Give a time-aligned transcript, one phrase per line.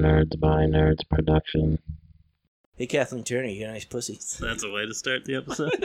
[0.00, 1.78] Nerds by Nerds production.
[2.76, 4.14] Hey, Kathleen Turner, you got nice pussy.
[4.40, 5.72] That's a way to start the episode.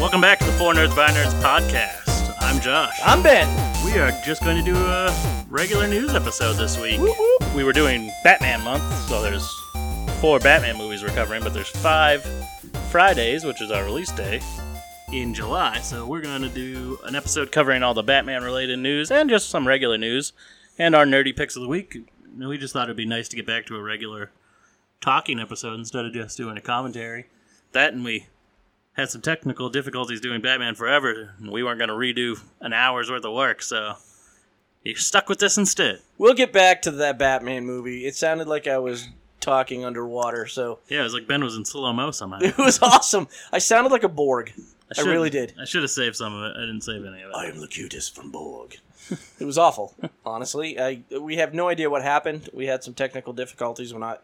[0.00, 2.34] Welcome back to the Four Nerds by Nerds podcast.
[2.40, 2.98] I'm Josh.
[3.04, 3.46] I'm Ben.
[3.84, 7.00] We are just going to do a regular news episode this week.
[7.00, 7.54] Whoop, whoop.
[7.54, 9.46] We were doing Batman month, so there's
[10.20, 12.22] four Batman movies we're covering, but there's five
[12.90, 14.42] Fridays, which is our release day,
[15.12, 15.78] in July.
[15.78, 19.48] So we're going to do an episode covering all the Batman related news and just
[19.48, 20.34] some regular news
[20.78, 21.96] and our nerdy picks of the week.
[22.36, 24.30] We just thought it'd be nice to get back to a regular
[25.00, 27.28] talking episode instead of just doing a commentary.
[27.72, 28.26] That and we
[28.92, 33.10] had some technical difficulties doing Batman Forever, and we weren't going to redo an hour's
[33.10, 33.94] worth of work, so
[34.84, 36.00] you stuck with this instead.
[36.18, 38.04] We'll get back to that Batman movie.
[38.04, 39.08] It sounded like I was
[39.40, 42.38] talking underwater, so Yeah, it was like Ben was in slow mo somehow.
[42.42, 43.28] it was awesome.
[43.52, 44.52] I sounded like a Borg.
[44.90, 45.54] I, should- really did.
[45.60, 46.56] I should have saved some of it.
[46.56, 47.34] I didn't save any of it.
[47.36, 48.76] I am Locutus of Borg.
[49.38, 50.78] it was awful, honestly.
[50.80, 52.48] I we have no idea what happened.
[52.52, 53.92] We had some technical difficulties.
[53.92, 54.22] We're not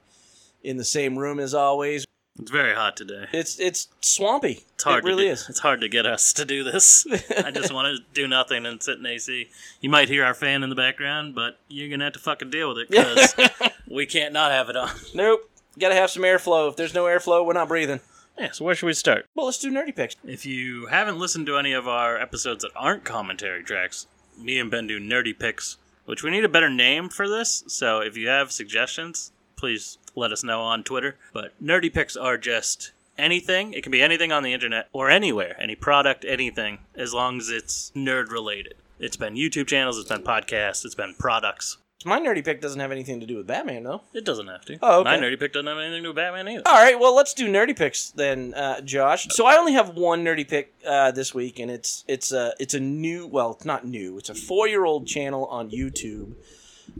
[0.62, 2.04] in the same room as always.
[2.38, 3.26] It's very hot today.
[3.32, 4.64] It's it's swampy.
[4.74, 5.04] It's hard.
[5.04, 5.48] It really to, is.
[5.48, 7.06] It's hard to get us to do this.
[7.44, 9.48] I just want to do nothing and sit in AC.
[9.80, 12.68] You might hear our fan in the background, but you're gonna have to fucking deal
[12.68, 13.34] with it because
[13.90, 14.90] we can't not have it on.
[15.14, 15.50] Nope.
[15.78, 16.70] Got to have some airflow.
[16.70, 18.00] If there's no airflow, we're not breathing.
[18.38, 18.52] Yeah.
[18.52, 19.26] So where should we start?
[19.34, 20.16] Well, let's do nerdy picks.
[20.24, 24.06] If you haven't listened to any of our episodes that aren't commentary tracks,
[24.38, 27.64] me and Ben do nerdy picks, which we need a better name for this.
[27.66, 31.16] So if you have suggestions, please let us know on Twitter.
[31.32, 33.72] But nerdy picks are just anything.
[33.72, 37.50] It can be anything on the internet or anywhere, any product, anything, as long as
[37.50, 38.74] it's nerd related.
[38.98, 41.78] It's been YouTube channels, it's been podcasts, it's been products.
[42.04, 44.02] My nerdy pick doesn't have anything to do with Batman, though.
[44.12, 44.78] It doesn't have to.
[44.80, 45.10] Oh, okay.
[45.10, 46.62] My nerdy pick doesn't have anything to do with Batman either.
[46.64, 49.26] All right, well, let's do nerdy picks then, uh, Josh.
[49.30, 52.74] So I only have one nerdy pick uh, this week, and it's it's a it's
[52.74, 54.18] a new well, it's not new.
[54.18, 56.34] It's a four year old channel on YouTube.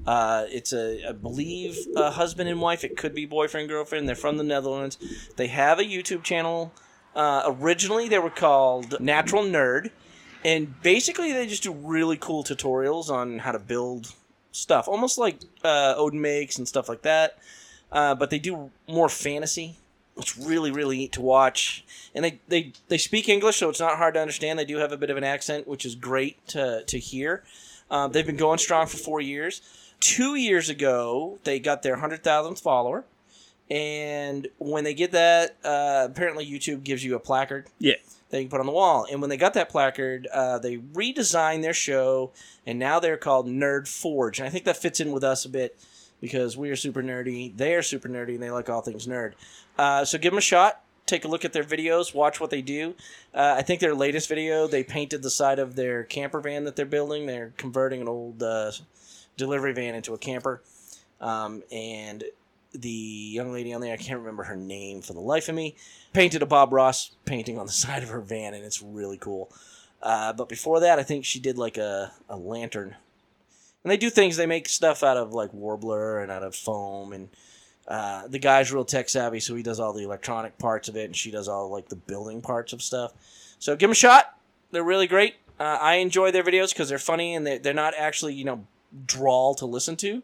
[0.05, 2.84] Uh, it's a I believe a husband and wife.
[2.84, 4.09] It could be boyfriend girlfriend.
[4.09, 4.99] They're from the Netherlands.
[5.37, 6.73] They have a YouTube channel.
[7.15, 9.91] Uh, originally, they were called Natural Nerd,
[10.45, 14.12] and basically they just do really cool tutorials on how to build
[14.53, 17.39] stuff, almost like uh, Odin makes and stuff like that.
[17.91, 19.77] Uh, but they do more fantasy.
[20.17, 21.85] It's really, really neat to watch.
[22.15, 24.59] And they, they, they speak English, so it's not hard to understand.
[24.59, 27.45] They do have a bit of an accent, which is great to, to hear.
[27.91, 29.62] Um, they've been going strong for four years.
[30.01, 33.05] Two years ago, they got their 100,000th follower.
[33.69, 37.95] And when they get that, uh, apparently YouTube gives you a placard Yeah.
[38.31, 39.06] that you can put on the wall.
[39.11, 42.31] And when they got that placard, uh, they redesigned their show,
[42.65, 44.39] and now they're called Nerd Forge.
[44.39, 45.77] And I think that fits in with us a bit
[46.21, 49.33] because we are super nerdy, they are super nerdy, and they like all things nerd.
[49.77, 50.83] Uh, so give them a shot.
[51.05, 52.95] Take a look at their videos, watch what they do.
[53.33, 56.75] Uh, I think their latest video, they painted the side of their camper van that
[56.75, 57.27] they're building.
[57.27, 58.73] They're converting an old uh,
[59.37, 60.63] delivery van into a camper.
[61.21, 62.25] Um, and
[62.73, 65.77] the young lady on there, I can't remember her name for the life of me,
[66.13, 69.51] painted a Bob Ross painting on the side of her van, and it's really cool.
[70.03, 72.97] Uh, but before that, I think she did like a, a lantern.
[73.83, 77.13] And they do things, they make stuff out of like Worbla and out of foam.
[77.13, 77.29] And
[77.87, 81.05] uh, the guy's real tech savvy, so he does all the electronic parts of it,
[81.05, 83.13] and she does all like the building parts of stuff.
[83.59, 84.39] So give them a shot.
[84.73, 85.37] They're really great.
[85.59, 88.67] Uh, I enjoy their videos because they're funny and they're, they're not actually, you know,
[89.07, 90.23] drawl to listen to.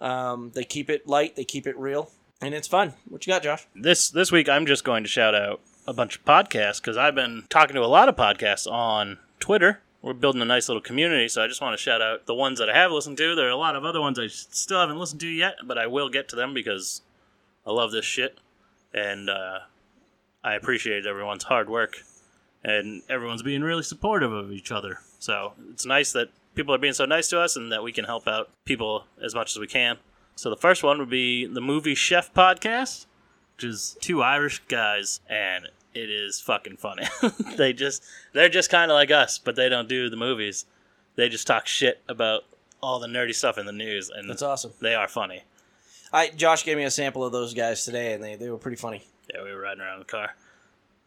[0.00, 2.94] Um, they keep it light, they keep it real, and it's fun.
[3.08, 3.66] What you got, Josh?
[3.74, 7.14] this this week I'm just going to shout out a bunch of podcasts because I've
[7.14, 9.80] been talking to a lot of podcasts on Twitter.
[10.02, 12.58] We're building a nice little community, so I just want to shout out the ones
[12.58, 13.34] that I have listened to.
[13.34, 15.86] There are a lot of other ones I still haven't listened to yet, but I
[15.86, 17.02] will get to them because
[17.66, 18.38] I love this shit
[18.94, 19.60] and uh,
[20.44, 21.96] I appreciate everyone's hard work
[22.62, 25.00] and everyone's being really supportive of each other.
[25.18, 28.04] So it's nice that people are being so nice to us and that we can
[28.04, 29.98] help out people as much as we can.
[30.34, 33.06] So the first one would be the Movie Chef Podcast
[33.56, 37.04] which is two Irish guys, and it is fucking funny.
[37.56, 38.04] they just
[38.34, 40.66] they're just kind of like us, but they don't do the movies.
[41.14, 42.44] They just talk shit about
[42.82, 44.72] all the nerdy stuff in the news, and That's awesome.
[44.80, 45.44] they are funny.
[46.12, 48.76] I Josh gave me a sample of those guys today, and they, they were pretty
[48.76, 49.04] funny.
[49.32, 50.34] Yeah, we were riding around in the car.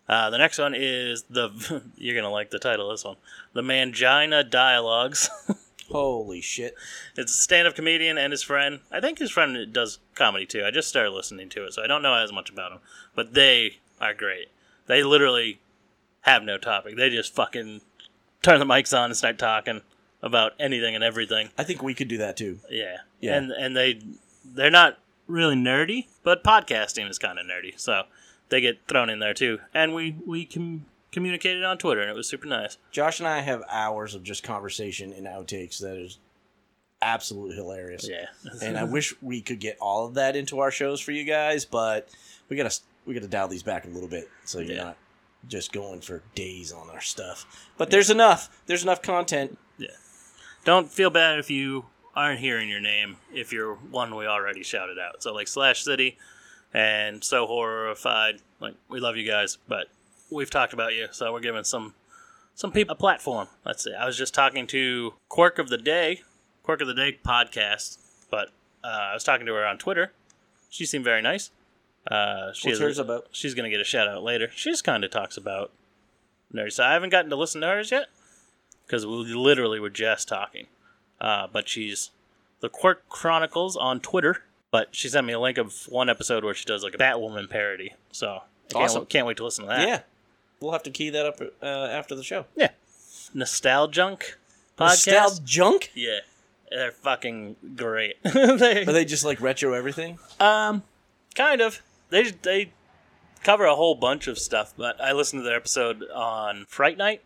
[0.10, 3.18] Uh, the next one is the you're gonna like the title of this one,
[3.54, 5.30] the Mangina Dialogues.
[5.92, 6.76] Holy shit!
[7.16, 8.80] It's a stand-up comedian and his friend.
[8.92, 10.66] I think his friend does comedy too.
[10.66, 12.80] I just started listening to it, so I don't know as much about him.
[13.16, 14.48] But they are great.
[14.88, 15.60] They literally
[16.22, 16.98] have no topic.
[16.98, 17.82] They just fucking
[18.42, 19.82] turn the mics on and start talking
[20.22, 21.50] about anything and everything.
[21.58, 22.60] I think we could do that too.
[22.70, 22.98] Yeah.
[23.20, 23.38] Yeah.
[23.38, 24.02] And and they
[24.44, 24.98] they're not
[25.28, 27.80] really nerdy, but podcasting is kind of nerdy.
[27.80, 28.04] So
[28.50, 29.60] they get thrown in there too.
[29.74, 32.78] And we we com- communicated on Twitter, and it was super nice.
[32.92, 36.18] Josh and I have hours of just conversation and outtakes that is
[37.02, 38.08] absolutely hilarious.
[38.10, 38.26] Yeah,
[38.62, 41.66] and I wish we could get all of that into our shows for you guys,
[41.66, 42.10] but
[42.50, 44.84] we gotta we gotta dial these back a little bit so you're Yeah.
[44.84, 44.98] not
[45.48, 47.68] just going for days on our stuff.
[47.78, 48.50] But there's enough.
[48.66, 49.58] There's enough content.
[49.78, 49.88] Yeah.
[50.66, 51.86] Don't feel bad if you
[52.16, 55.24] aren't hearing your name if you're one we already shouted out.
[55.24, 56.18] So like Slash City
[56.74, 59.88] and So Horrified, like we love you guys, but
[60.30, 61.94] we've talked about you, so we're giving some
[62.56, 63.48] some people a platform.
[63.66, 63.94] Let's see.
[63.94, 66.22] I was just talking to Quirk of the Day,
[66.64, 67.98] Quirk of the Day podcast,
[68.30, 68.50] but
[68.84, 70.12] uh, I was talking to her on Twitter.
[70.70, 71.52] She seemed very nice.
[72.10, 73.28] Uh, she What's hers about?
[73.32, 74.50] She's gonna get a shout out later.
[74.56, 75.72] She just kind of talks about
[76.54, 76.74] nerds.
[76.74, 78.08] So I haven't gotten to listen to hers yet
[78.86, 80.68] because we literally were just talking.
[81.22, 82.12] Uh, but she's
[82.62, 84.44] the Quirk Chronicles on Twitter.
[84.72, 87.50] But she sent me a link of one episode where she does like a Batwoman
[87.50, 87.94] parody.
[88.12, 88.40] So I
[88.74, 89.06] can't, Awesome.
[89.08, 89.88] can't wait to listen to that.
[89.88, 90.02] Yeah,
[90.60, 92.46] we'll have to key that up uh, after the show.
[92.56, 92.70] yeah.
[93.36, 94.24] Nostalgunk
[94.78, 94.96] podcast.
[94.98, 95.92] Style junk?
[95.96, 96.20] yeah,
[96.70, 98.22] they're fucking great.
[98.24, 100.20] they, Are they just like retro everything?
[100.40, 100.84] Um,
[101.36, 101.82] kind of.
[102.10, 102.72] They they
[103.44, 107.22] cover a whole bunch of stuff, but I listened to their episode on Fright Night.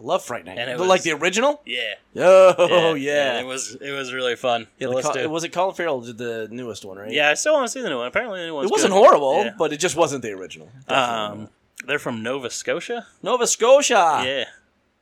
[0.00, 0.56] I love Fright Night.
[0.58, 1.60] And it was- like the original?
[1.66, 1.94] Yeah.
[2.16, 3.38] Oh yeah.
[3.40, 4.66] it was it was really fun.
[4.78, 7.12] Yeah, to the Col- was it Colin Farrell did the newest one, right?
[7.12, 8.06] yeah, I still want to see the new one.
[8.06, 8.98] Apparently, the new It wasn't good.
[8.98, 9.50] horrible, Yeah.
[9.58, 10.70] but it just wasn't the original.
[10.88, 11.50] Um,
[11.86, 13.06] they're from Nova Scotia.
[13.22, 14.22] Nova Scotia.
[14.24, 14.44] Yeah.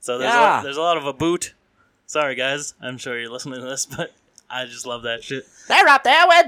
[0.00, 0.40] So there's a Yeah.
[0.40, 1.54] lot, there's a lot of a boot.
[2.06, 4.12] Sorry guys, I'm sure you're listening to this, but
[4.50, 5.46] I just love that shit.
[5.68, 6.46] They're up there with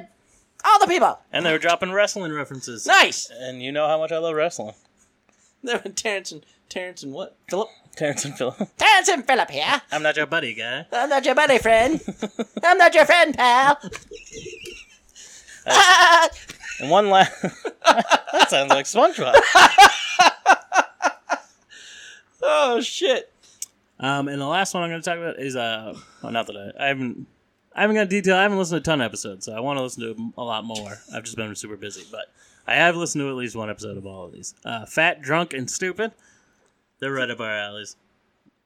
[0.65, 1.19] all the people.
[1.33, 2.85] And they were dropping wrestling references.
[2.87, 3.31] Nice.
[3.31, 4.75] And you know how much I love wrestling.
[5.63, 7.37] They're Terrence and Terrence and what?
[7.49, 7.69] Philip.
[7.97, 8.53] Terrence and Phil.
[8.79, 9.83] Terrence and Philip here.
[9.93, 10.87] I'm not your buddy, guy.
[10.93, 12.01] I'm not your buddy friend.
[12.65, 13.79] I'm not your friend, pal.
[16.81, 17.43] And one last.
[17.85, 19.35] that sounds like SpongeBob.
[22.43, 23.33] oh shit.
[23.99, 26.57] Um, and the last one I'm going to talk about is uh, well, not that
[26.57, 27.27] I, I haven't,
[27.75, 28.37] I haven't got detail.
[28.37, 30.43] I haven't listened to a ton of episodes, so I want to listen to a
[30.43, 30.99] lot more.
[31.15, 32.27] I've just been super busy, but
[32.67, 34.55] I have listened to at least one episode of all of these.
[34.65, 36.13] Uh, Fat, drunk, and stupid.
[37.01, 37.97] They're right up our alleys.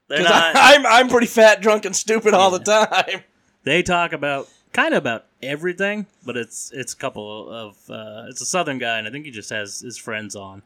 [0.09, 0.57] They're not.
[0.57, 3.23] I, I'm I'm pretty fat, drunk, and stupid all the time.
[3.65, 8.41] they talk about kind of about everything, but it's it's a couple of uh, it's
[8.41, 10.63] a southern guy, and I think he just has his friends on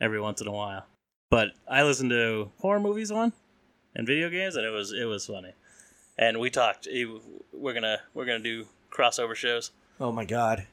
[0.00, 0.86] every once in a while.
[1.28, 3.32] But I listened to horror movies one
[3.94, 5.52] and video games, and it was it was funny.
[6.18, 6.88] And we talked.
[7.52, 9.70] We're gonna we're gonna do crossover shows.
[10.00, 10.66] Oh my god.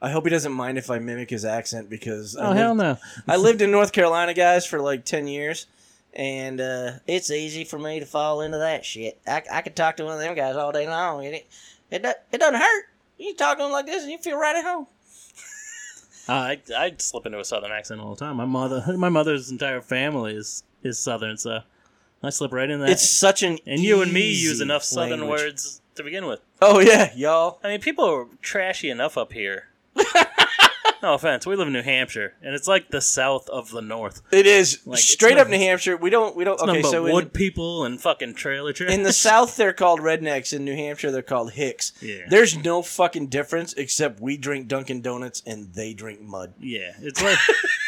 [0.00, 2.74] I hope he doesn't mind if I mimic his accent because I Oh lived, hell
[2.74, 2.98] no!
[3.26, 5.66] I lived in North Carolina, guys, for like ten years,
[6.12, 9.18] and uh, it's easy for me to fall into that shit.
[9.26, 11.46] I, I could talk to one of them guys all day long, and it
[11.90, 12.84] it, it doesn't hurt.
[13.18, 14.86] You talk to them like this, and you feel right at home.
[16.28, 18.36] Uh, I I slip into a southern accent all the time.
[18.36, 21.60] My mother my mother's entire family is is southern, so
[22.22, 22.90] I slip right in that.
[22.90, 25.40] It's such an and you and me use enough southern language.
[25.40, 26.40] words to begin with.
[26.62, 27.58] Oh yeah, y'all.
[27.64, 29.68] I mean, people are trashy enough up here.
[31.02, 34.22] No offense, we live in New Hampshire, and it's like the south of the north.
[34.32, 35.96] It is Like, it's straight up New Hampshire.
[35.96, 36.34] We don't.
[36.36, 36.54] We don't.
[36.54, 38.90] It's okay, nothing but so wood in, people and fucking trailer trash.
[38.90, 40.52] in the South they're called rednecks.
[40.52, 41.92] In New Hampshire they're called hicks.
[42.00, 42.22] Yeah.
[42.28, 46.54] There's no fucking difference except we drink Dunkin' Donuts and they drink mud.
[46.60, 47.38] yeah, it's like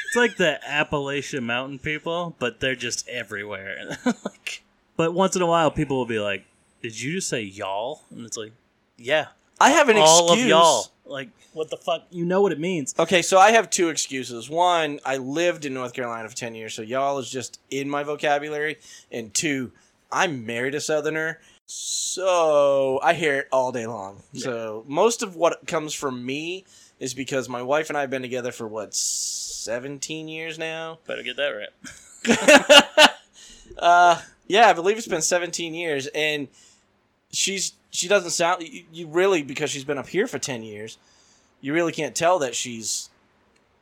[0.06, 3.96] it's like the Appalachian Mountain people, but they're just everywhere.
[4.04, 4.62] like,
[4.96, 6.44] but once in a while, people will be like,
[6.82, 8.52] "Did you just say y'all?" And it's like,
[8.96, 9.28] "Yeah,
[9.60, 10.44] I have an all excuse.
[10.44, 12.04] of y'all." Like, what the fuck?
[12.10, 12.94] You know what it means?
[12.98, 14.48] Okay, so I have two excuses.
[14.48, 18.04] One, I lived in North Carolina for 10 years, so y'all is just in my
[18.04, 18.78] vocabulary.
[19.10, 19.72] And two,
[20.12, 24.22] I'm married a Southerner, so I hear it all day long.
[24.34, 26.64] So most of what comes from me
[27.00, 30.98] is because my wife and I have been together for what, 17 years now?
[31.06, 33.10] Better get that right.
[33.78, 36.48] uh, yeah, I believe it's been 17 years, and
[37.32, 40.98] she's she doesn't sound you, you really because she's been up here for 10 years.
[41.60, 43.10] You really can't tell that she's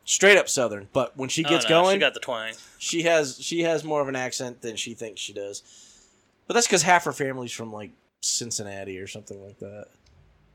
[0.05, 2.55] straight up Southern, but when she Oh, gets no, going, she got the twang.
[2.79, 5.63] she has she has more of an accent than she thinks she does.
[6.47, 9.87] But that's because half her family's from like Cincinnati or something like that.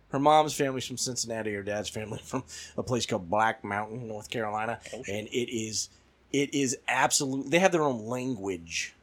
[0.10, 1.54] Her mom's family's from Cincinnati.
[1.54, 2.44] Her dad's family from
[2.78, 5.90] a place called Black Mountain, North Carolina, Oh, and it is
[6.32, 7.50] it is absolute.
[7.52, 8.96] They have their own language,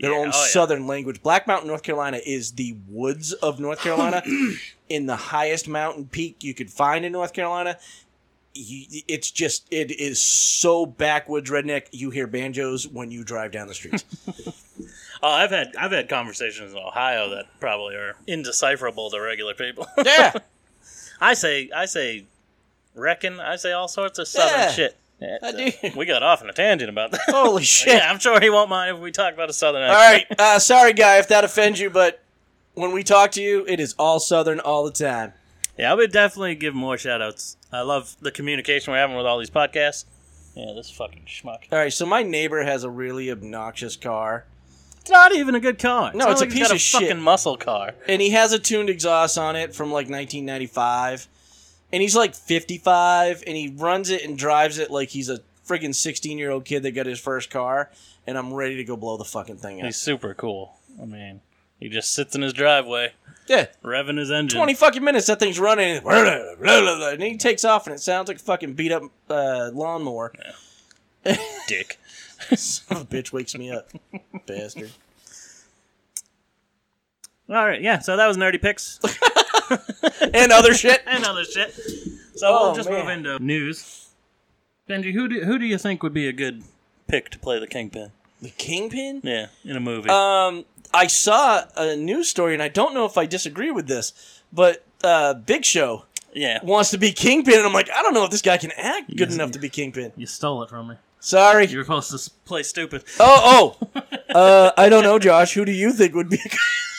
[0.00, 0.46] their Yeah, own oh, yeah.
[0.46, 1.22] Southern language.
[1.22, 4.22] Black Mountain, North Carolina, is the woods of North Carolina,
[4.88, 7.78] in the highest mountain peak you could find in North Carolina
[8.60, 11.84] it's just it is so backwoods redneck.
[11.92, 14.04] You hear banjos when you drive down the streets.
[15.20, 19.84] Oh, I've had I've had conversations in Ohio that probably are indecipherable to regular people.
[20.04, 20.32] yeah,
[21.20, 22.24] I say I say
[22.94, 23.40] reckon.
[23.40, 24.70] I say all sorts of southern Yeah.
[24.70, 24.96] shit.
[25.20, 25.90] I do.
[25.96, 27.20] We got off on a tangent about that.
[27.28, 27.94] Holy shit!
[27.94, 30.26] yeah, I'm sure he won't mind if we talk about a southern All accent.
[30.30, 32.22] right, uh, sorry, guy, if that offends you, but
[32.74, 35.32] when we talk to you, it is all Southern all the time.
[35.76, 37.56] Yeah, I would definitely give more shout outs.
[37.72, 40.04] I love the communication we're having with all these podcasts.
[40.54, 41.64] Yeah, this fucking schmuck.
[41.72, 44.44] All right, so my neighbor has a really obnoxious car,
[45.00, 46.12] It's not even a good car.
[46.14, 47.00] No, it's a like piece got of shit.
[47.02, 47.94] fucking muscle car.
[48.08, 51.28] and he has a tuned exhaust on it from like 1995,
[51.92, 55.94] and he's like 55, and he runs it and drives it like he's a friggin'
[55.94, 57.90] 16 year old kid that got his first car,
[58.26, 59.86] and I'm ready to go blow the fucking thing up.
[59.86, 60.74] He's super cool.
[61.00, 61.40] I mean,
[61.78, 63.12] he just sits in his driveway,
[63.46, 64.58] Yeah, revving his engine.
[64.58, 68.40] 20 fucking minutes that thing's running, and, he takes off, and it sounds like a
[68.40, 70.32] fucking beat up uh, lawnmower.
[71.66, 71.98] dick.
[72.54, 73.90] Son of a bitch wakes me up,
[74.46, 74.90] bastard.
[77.48, 77.98] All right, yeah.
[78.00, 79.00] So that was nerdy picks
[80.34, 81.02] And other shit.
[81.06, 81.72] and other shit.
[82.36, 83.00] So Oh, we'll just man.
[83.00, 84.08] move into news.
[84.88, 86.62] Benji, who do who do you think would be a good
[87.06, 88.12] pick to play the kingpin?
[88.40, 89.20] The Kingpin?
[89.24, 90.08] Yeah, in a movie.
[90.08, 90.64] Um,
[90.94, 94.12] I saw a news story, and I don't know if I disagree with this,
[94.52, 98.24] but uh, Big Show yeah, wants to be Kingpin, and I'm like, I don't know
[98.24, 99.34] if this guy can act good Yes.
[99.34, 100.12] enough to be Kingpin.
[100.16, 100.94] you stole it from me.
[101.18, 101.66] Sorry.
[101.66, 103.02] You were supposed to play stupid.
[103.18, 104.02] Oh, oh.
[104.28, 105.54] Uh, I don't know, Josh.
[105.54, 106.38] Who do you think would be?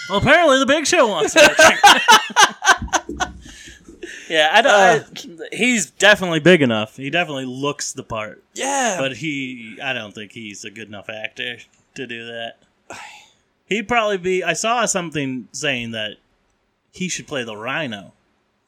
[0.09, 1.39] Well, apparently the Big Show wants to.
[4.29, 4.73] yeah, I don't.
[4.73, 5.03] I, uh,
[5.51, 6.97] he's definitely big enough.
[6.97, 9.77] He definitely looks the part, yeah, but he.
[9.83, 11.57] I don't think he's a good enough actor
[11.95, 12.57] to do that.
[13.65, 14.43] He'd probably be.
[14.43, 16.17] I saw something saying that
[16.91, 18.13] he should play the Rhino,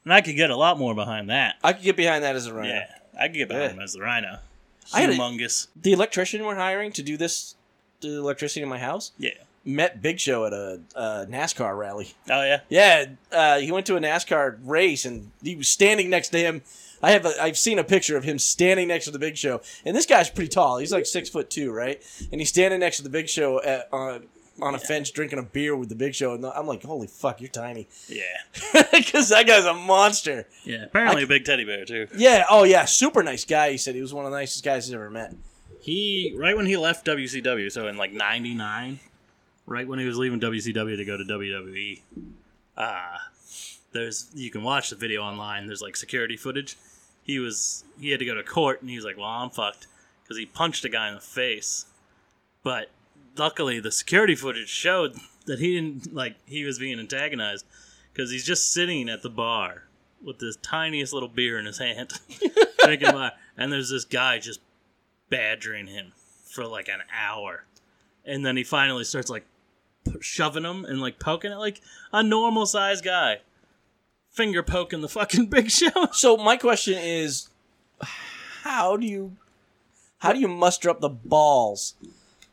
[0.04, 1.56] and I could get a lot more behind that.
[1.64, 2.68] I could get behind that as a Rhino.
[2.68, 2.86] Yeah,
[3.18, 3.72] I could get behind Yeah.
[3.72, 4.38] him as the Rhino.
[4.94, 5.68] I had a- Humongous.
[5.80, 7.54] The electrician we're hiring to do this,
[8.00, 9.30] the electricity in my house, Yeah.
[9.64, 12.14] Met Big Show at a, a NASCAR rally.
[12.30, 12.60] Oh yeah.
[12.68, 16.62] Yeah, uh, he went to a NASCAR race and he was standing next to him.
[17.02, 19.60] I have a, I've seen a picture of him standing next to the Big Show,
[19.84, 20.78] and this guy's pretty tall.
[20.78, 22.00] He's like six foot two, right?
[22.30, 24.24] And he's standing next to the Big Show at, on
[24.60, 27.40] on a fence drinking a beer with the Big Show, and I'm like, holy fuck,
[27.40, 28.22] you're tiny, Yeah.
[28.92, 30.46] because that guy's a monster.
[30.64, 30.84] Yeah.
[30.84, 32.06] Apparently a big teddy bear too.
[32.16, 33.72] Yeah, oh yeah, super nice guy.
[33.72, 35.34] He said he was one of the nicest guys he's ever met.
[35.80, 39.00] He right when he left WCW, so in like '99,
[39.66, 42.02] right when he was leaving WCW to go to WWE.
[42.76, 43.18] Uh
[43.92, 45.66] there's you can watch the video online.
[45.66, 46.76] There's like security footage.
[47.22, 49.86] He was he had to go to court, and he was like, "Well, I'm fucked,"
[50.22, 51.86] because he punched a guy in the face.
[52.62, 52.90] But
[53.36, 55.16] luckily, the security footage showed
[55.46, 57.64] that he didn't like he was being antagonized
[58.12, 59.84] because he's just sitting at the bar
[60.22, 62.12] with this tiniest little beer in his hand,
[62.78, 64.60] drinking and there's this guy just
[65.28, 66.12] badgering him
[66.44, 67.64] for like an hour,
[68.24, 69.44] and then he finally starts like
[70.20, 71.80] shoving him and like poking it like
[72.12, 73.38] a normal sized guy,
[74.30, 76.08] finger poking the fucking Big Show.
[76.12, 77.48] So my question is,
[78.62, 79.36] how do you
[80.18, 81.94] how do you muster up the balls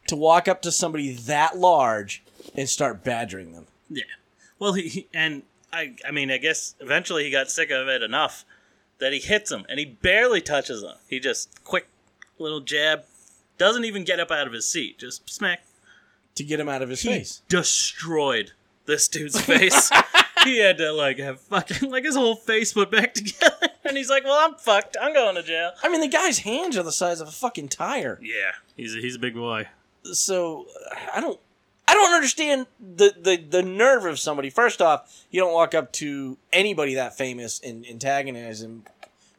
[0.07, 2.23] to walk up to somebody that large
[2.55, 3.67] and start badgering them?
[3.89, 4.03] Yeah.
[4.57, 8.01] Well, he, he and I I mean I guess eventually he got sick of it
[8.01, 8.45] enough
[8.99, 10.95] that he hits him and he barely touches him.
[11.07, 11.87] He just quick
[12.37, 13.03] little jab,
[13.59, 15.63] doesn't even get up out of his seat, just smack.
[16.35, 17.41] to get him out of his He face.
[17.49, 18.51] destroyed
[18.85, 19.91] this dude's face.
[20.43, 24.09] he had to like have fucking like his whole face put back together, and he's
[24.09, 24.97] like, "Well, I'm fucked.
[24.99, 27.67] I'm going to jail." I mean, the guy's hands are the size of a fucking
[27.69, 28.17] tire.
[28.21, 29.67] Yeah, he's a, he's a big boy.
[30.13, 30.65] So
[31.13, 31.39] I don't,
[31.87, 34.49] I don't understand the, the the nerve of somebody.
[34.49, 38.85] First off, you don't walk up to anybody that famous and antagonize him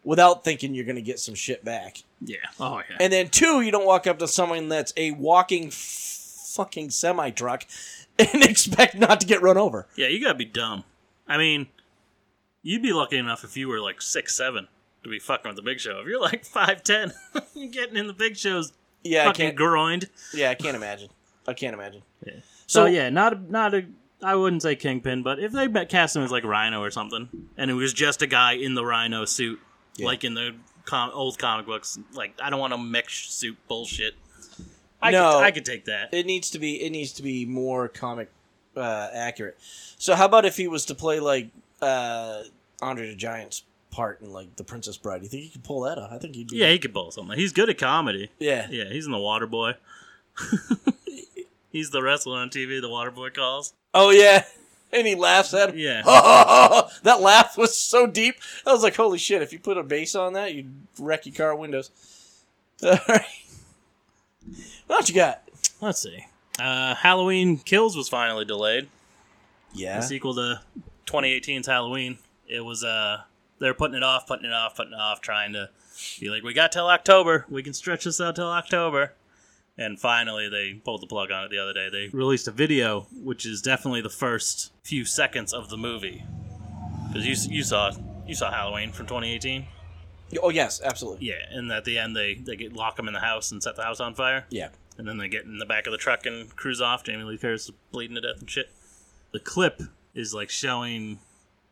[0.04, 2.02] without thinking you're going to get some shit back.
[2.20, 2.36] Yeah.
[2.58, 2.96] Oh yeah.
[3.00, 5.74] And then two, you don't walk up to someone that's a walking f-
[6.54, 7.66] fucking semi truck
[8.18, 9.86] and expect not to get run over.
[9.96, 10.84] Yeah, you gotta be dumb.
[11.28, 11.68] I mean,
[12.62, 14.68] you'd be lucky enough if you were like six seven
[15.04, 16.00] to be fucking with the Big Show.
[16.00, 17.12] If you're like five ten,
[17.54, 19.56] you're getting in the Big Show's Yeah, I fucking can't.
[19.56, 20.08] groined.
[20.34, 21.08] Yeah, I can't imagine.
[21.48, 22.02] I can't imagine.
[22.26, 22.34] Yeah.
[22.66, 23.86] So- So, yeah, not a, not a.
[24.22, 27.70] I wouldn't say Kingpin, but if they cast him as like Rhino or something, and
[27.70, 29.58] it was just a guy in the Rhino suit,
[30.00, 30.06] Yeah.
[30.06, 30.54] like in the
[30.84, 34.14] com- old comic books, like I don't want a mech suit bullshit.
[35.02, 35.32] I No.
[35.34, 36.12] could, I could take that.
[36.12, 36.82] It needs to be.
[36.82, 38.30] It needs to be more comic
[38.76, 39.56] uh, accurate.
[39.98, 41.48] So how about if he was to play like
[41.80, 42.42] uh,
[42.82, 45.22] Andre the Giant's part in like The Princess Bride?
[45.22, 46.12] You think he could pull that off?
[46.12, 46.58] I think he'd be.
[46.58, 47.38] Yeah, he could pull something.
[47.38, 48.30] He's good at comedy.
[48.38, 48.66] Yeah.
[48.70, 49.72] Yeah, he's in the Water Boy.
[51.70, 52.80] he's the wrestler on TV.
[52.80, 53.72] The Water Boy calls.
[53.94, 54.44] Oh yeah.
[54.92, 55.78] And he laughs at him.
[55.78, 56.02] Yeah.
[57.02, 58.36] that laugh was so deep.
[58.66, 61.34] I was like, "Holy shit!" If you put a bass on that, you'd wreck your
[61.34, 61.90] car windows.
[62.82, 63.24] All right.
[64.86, 65.42] What else you got?
[65.80, 66.26] Let's see.
[66.58, 68.88] Uh, Halloween Kills was finally delayed.
[69.72, 70.00] Yeah.
[70.00, 70.60] The sequel to
[71.06, 72.18] 2018's Halloween.
[72.48, 73.22] It was uh
[73.60, 75.70] they're putting it off, putting it off, putting it off, trying to
[76.18, 77.46] Be like, we got till October.
[77.48, 79.12] We can stretch this out till October.
[79.78, 81.88] And finally, they pulled the plug on it the other day.
[81.90, 86.24] They released a video, which is definitely the first few seconds of the movie.
[87.08, 87.92] Because you, you saw
[88.26, 89.66] you saw Halloween from 2018.
[90.42, 91.26] Oh yes, absolutely.
[91.28, 93.76] Yeah, and at the end they they get lock him in the house and set
[93.76, 94.44] the house on fire.
[94.50, 94.68] Yeah.
[94.98, 97.02] and then they get in the back of the truck and cruise off.
[97.04, 98.70] Jamie Lee Curtis is bleeding to death and shit.
[99.32, 99.82] The clip
[100.14, 101.18] is like showing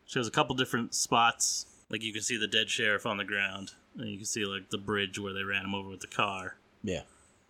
[0.07, 1.67] shows a couple different spots.
[1.89, 4.69] Like you can see the dead sheriff on the ground, and you can see like
[4.71, 7.01] the bridge where they ran him over with the car, Yeah.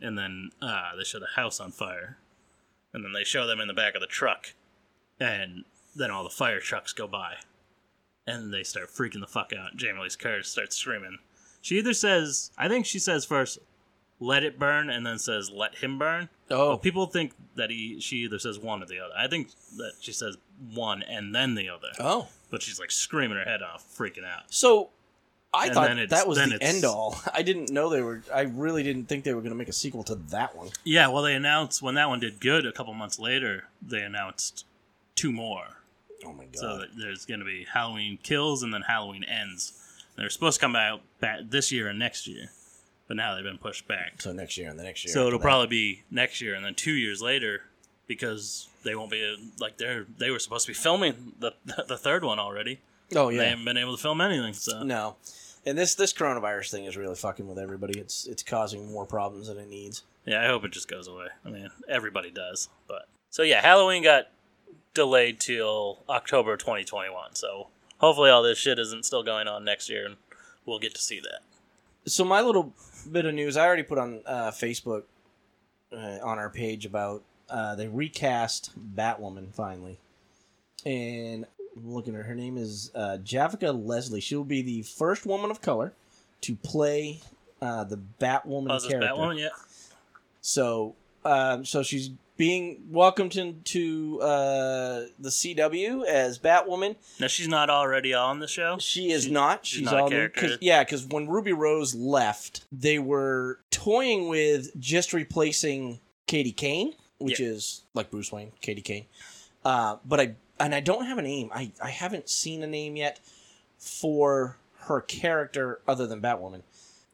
[0.01, 2.17] And then uh, they show the house on fire,
[2.93, 4.53] and then they show them in the back of the truck,
[5.19, 5.65] and
[5.95, 7.35] then all the fire trucks go by,
[8.27, 9.75] and they start freaking the fuck out.
[9.75, 11.17] Jamie Lee Curtis starts screaming.
[11.61, 13.59] She either says, I think she says first,
[14.19, 17.99] "Let it burn," and then says, "Let him burn." Oh, Well, people think that he
[17.99, 19.13] she either says one or the other.
[19.17, 20.37] I think that she says
[20.73, 21.89] one and then the other.
[21.99, 22.27] oh.
[22.51, 24.51] But she's like screaming her head off, freaking out.
[24.51, 24.89] So
[25.53, 27.19] I And thought that was the it's- end all.
[27.33, 28.21] I didn't know they were.
[28.33, 30.69] I really didn't think they were going to make a sequel to that one.
[30.83, 33.65] Yeah, well, they announced when that one did good a couple months later.
[33.81, 34.65] They announced
[35.15, 35.63] two more.
[36.23, 36.55] Oh my god.
[36.57, 39.73] So there's going to be Halloween Kills and then Halloween Ends.
[40.17, 41.01] They're supposed to come out
[41.49, 42.49] this year and next year,
[43.07, 44.21] but now they've been pushed back.
[44.21, 45.13] So next year and the next year.
[45.13, 45.45] So it'll that.
[45.45, 47.61] probably be next year and then two years later
[48.05, 51.53] because they won't be like they're they were supposed to be filming the
[51.87, 52.79] the third one already.
[53.15, 54.53] Oh yeah, They haven't been able to film anything.
[54.53, 55.15] So No.
[55.65, 57.99] And this this coronavirus thing is really fucking with everybody.
[57.99, 60.03] It's it's causing more problems than it needs.
[60.25, 61.27] yeah, I hope it just goes away.
[61.45, 64.29] I mean, everybody does, but so yeah, Halloween got
[64.93, 67.35] delayed till October 2021.
[67.35, 70.15] So hopefully all this shit isn't still going on next year, and
[70.65, 71.41] we'll get to see that.
[72.09, 72.73] So my little
[73.11, 75.03] bit of news I already put on uh, Facebook
[75.91, 79.99] uh, on our page about uh, they recast Batwoman finally,
[80.85, 81.45] and
[81.77, 82.23] I'm looking at her.
[82.23, 84.21] Her name is uh, Javicia Leslie.
[84.21, 85.93] She will be the first woman of color
[86.41, 87.21] to play
[87.61, 88.99] uh, the Batwoman Oh, character.
[89.13, 89.39] Batwoman?
[89.39, 89.49] Yeah.
[90.41, 90.95] So,
[91.25, 96.95] um, so she's being welcomed into uh, the CW as Batwoman.
[97.19, 98.77] Now she's not already on the show.
[98.79, 99.65] She is She- not.
[99.65, 100.15] she's She's, not new.
[100.15, 100.41] character.
[100.41, 106.93] 'cause- yeah, because when Ruby Rose left, they were toying with just replacing Katie Kane,
[107.17, 107.47] which Yeah.
[107.47, 109.05] is like Bruce Wayne, Katie Kane.
[109.65, 111.49] Uh, but I and I don't have a name.
[111.53, 113.19] I I haven't seen a name yet
[113.77, 116.61] for her character other than Batwoman,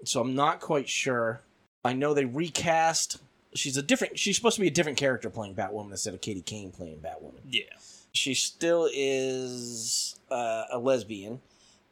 [0.03, 1.41] so I'm not quite sure.
[1.84, 3.17] I know they recast.
[3.53, 4.17] She's a different.
[4.19, 7.39] She's supposed to be a different character playing Batwoman instead of Katie Kane playing Batwoman
[7.49, 7.63] Yeah.
[8.12, 11.39] she still is uh, a lesbian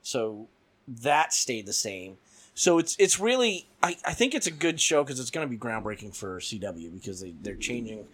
[0.02, 0.48] so
[0.88, 2.18] that stayed the same
[2.56, 5.50] so it's it's really i, I think it's a good show because it's going to
[5.50, 8.06] be groundbreaking for cw because they, they're changing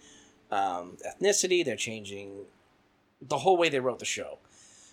[0.51, 2.41] um, ethnicity they're changing
[3.21, 4.37] the whole way they wrote the show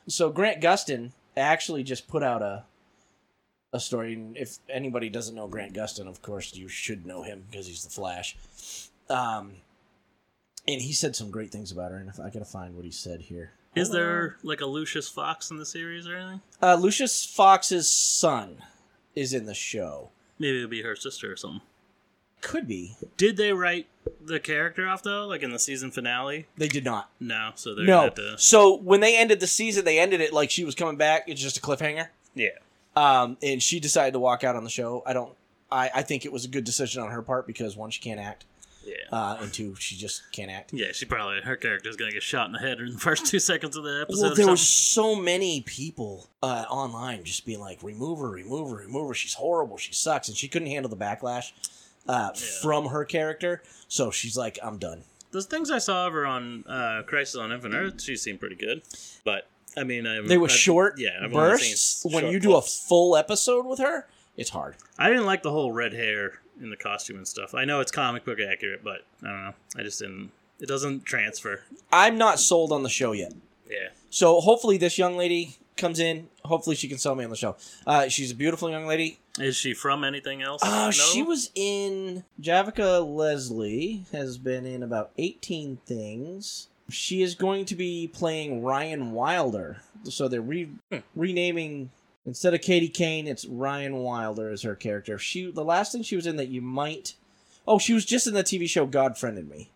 [0.08, 2.64] so grant gustin actually just put out a
[3.72, 7.44] a story and if anybody doesn't know grant gustin of course you should know him
[7.50, 8.36] because he's the flash
[9.10, 9.52] um,
[10.66, 12.90] and he said some great things about her and if i gotta find what he
[12.90, 16.40] said here Is there like a Lucius Fox in the series or anything?
[16.62, 18.62] uh, Lucius Fox's son
[19.14, 20.10] is in the show.
[20.38, 21.60] Maybe it'll be her sister or something.
[22.40, 22.96] Could be.
[23.16, 23.86] Did they write
[24.24, 26.46] the character off though, like in the season finale?
[26.56, 27.10] They did not.
[27.18, 28.10] No, so they're No.
[28.10, 28.38] gonna.
[28.38, 31.24] So when they ended the season, they ended it like she was coming back.
[31.28, 32.08] It's just a cliffhanger.
[32.34, 32.50] Yeah,
[32.94, 35.02] Um, and she decided to walk out on the show.
[35.06, 35.32] I don't.
[35.72, 38.20] I, I think it was a good decision on her part because one, she can't
[38.20, 38.44] act,
[38.84, 40.72] yeah, uh, and two, she just can't act.
[40.72, 40.92] yeah.
[40.92, 43.74] She probably her character's gonna get shot in the head in the first two seconds
[43.76, 44.22] of the episode.
[44.26, 48.76] Well, there were so many people uh, online just being like, "Remove her, remove her,
[48.76, 49.14] remove her.
[49.14, 49.78] She's horrible.
[49.78, 51.50] She sucks," and she couldn't handle the backlash
[52.08, 53.62] uh, from her character.
[53.88, 57.52] So she's like, "I'm done." Those things I saw of her on uh, Crisis on
[57.52, 58.82] Infinite Earth, she seemed pretty good.
[59.24, 62.04] But I mean, I, They were I, short Yeah, I've bursts.
[62.04, 64.76] When short you do a full episode with her, it's hard.
[64.98, 67.54] I didn't like the whole red hair in the costume and stuff.
[67.54, 69.54] I know it's comic book accurate, but I don't know.
[69.76, 70.30] I just didn't.
[70.58, 71.62] It doesn't transfer.
[71.92, 73.34] I'm not sold on the show yet.
[73.68, 73.88] Yeah.
[74.08, 76.28] So hopefully this young lady comes in.
[76.44, 77.56] Hopefully she can sell me on the show.
[77.86, 79.18] Uh, she's a beautiful young lady.
[79.38, 80.62] Is she from anything else?
[80.62, 80.90] Uh, No?
[80.90, 86.68] She was in Javicia Leslie has been in about 18 things.
[86.88, 89.82] She is going to be playing Ryan Wilder.
[90.04, 90.98] So they're re- Hmm.
[91.14, 91.90] renaming
[92.24, 95.18] instead of Katie Kane, it's Ryan Wilder as her character.
[95.18, 97.14] She the last thing she was in that you might
[97.68, 99.68] Oh, she was just in the TV show God Friended Me.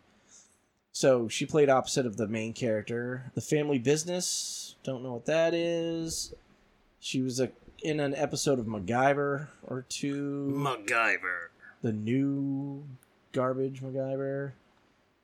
[0.93, 3.31] So she played opposite of the main character.
[3.35, 6.33] The Family Business, don't know what that is.
[7.01, 7.51] She was a
[7.83, 11.49] in an episode of MacGyver or two MacGyver.
[11.83, 12.85] the new
[13.33, 14.53] garbage MacGyver.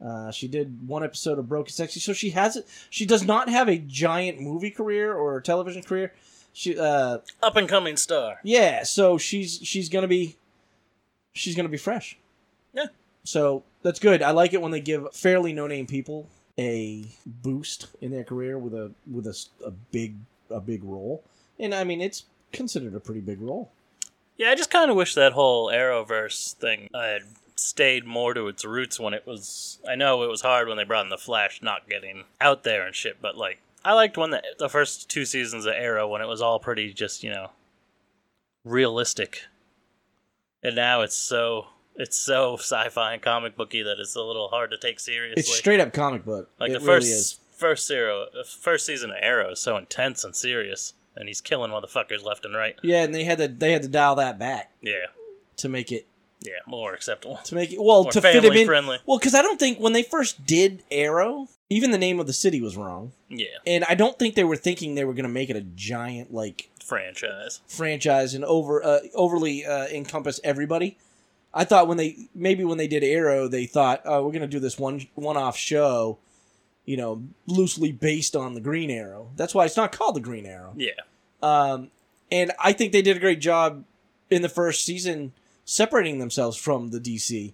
[0.04, 2.66] Uh, she did one episode of Broken Sexy, so she has it.
[2.90, 6.12] She does not have a giant movie career or television career.
[6.52, 8.40] She uh Up and coming star.
[8.42, 10.36] yeah, so she's she's gonna be
[11.32, 12.18] she's gonna be fresh.
[12.72, 12.86] Yeah.
[13.24, 14.22] So that's good.
[14.22, 18.58] I like it when they give fairly no name people a boost in their career
[18.58, 20.16] with a with a, a big
[20.50, 21.22] a big role.
[21.58, 23.70] And I mean it's considered a pretty big role.
[24.36, 27.22] Yeah, I just kind of wish that whole Arrowverse thing had
[27.56, 29.78] stayed more to its roots when it was.
[29.88, 32.86] I know it was hard when they brought in the Flash, not getting out there
[32.86, 33.22] and shit.
[33.22, 36.42] But like, I liked when the the first two seasons of Arrow when it was
[36.42, 37.50] all pretty just you know
[38.64, 39.42] realistic,
[40.62, 44.70] and now it's so it's so sci-fi and comic booky that it's a little hard
[44.70, 45.40] to take seriously.
[45.40, 46.50] It's straight up comic book.
[46.60, 47.40] like it the really first is.
[47.52, 48.26] first zero,
[48.60, 52.54] first season of Arrow is so intense and serious, and he's killing motherfuckers left and
[52.54, 52.76] right.
[52.82, 55.06] Yeah, and they had to they had to dial that back Yeah,
[55.58, 56.06] to make it
[56.40, 57.38] yeah, more acceptable.
[57.44, 58.66] to make it well More to fit him in.
[58.66, 58.98] friendly.
[59.06, 62.32] Well, because I don't think when they first did Arrow, even the name of the
[62.32, 65.28] city was wrong, Yeah, and I don't think they were thinking they were going to
[65.28, 67.60] make it a giant like franchise.
[67.66, 70.96] franchise and over uh, overly uh, encompass everybody.
[71.54, 74.46] I thought when they maybe when they did Arrow, they thought, oh, we're going to
[74.48, 76.18] do this one one off show,
[76.86, 79.28] you know, loosely based on the Green Arrow.
[79.36, 80.72] That's why it's not called the Green Arrow.
[80.76, 80.92] Yeah,
[81.42, 81.90] Um,
[82.30, 83.84] and I think they did a great job
[84.30, 85.32] in the first season
[85.64, 87.52] separating themselves from the DC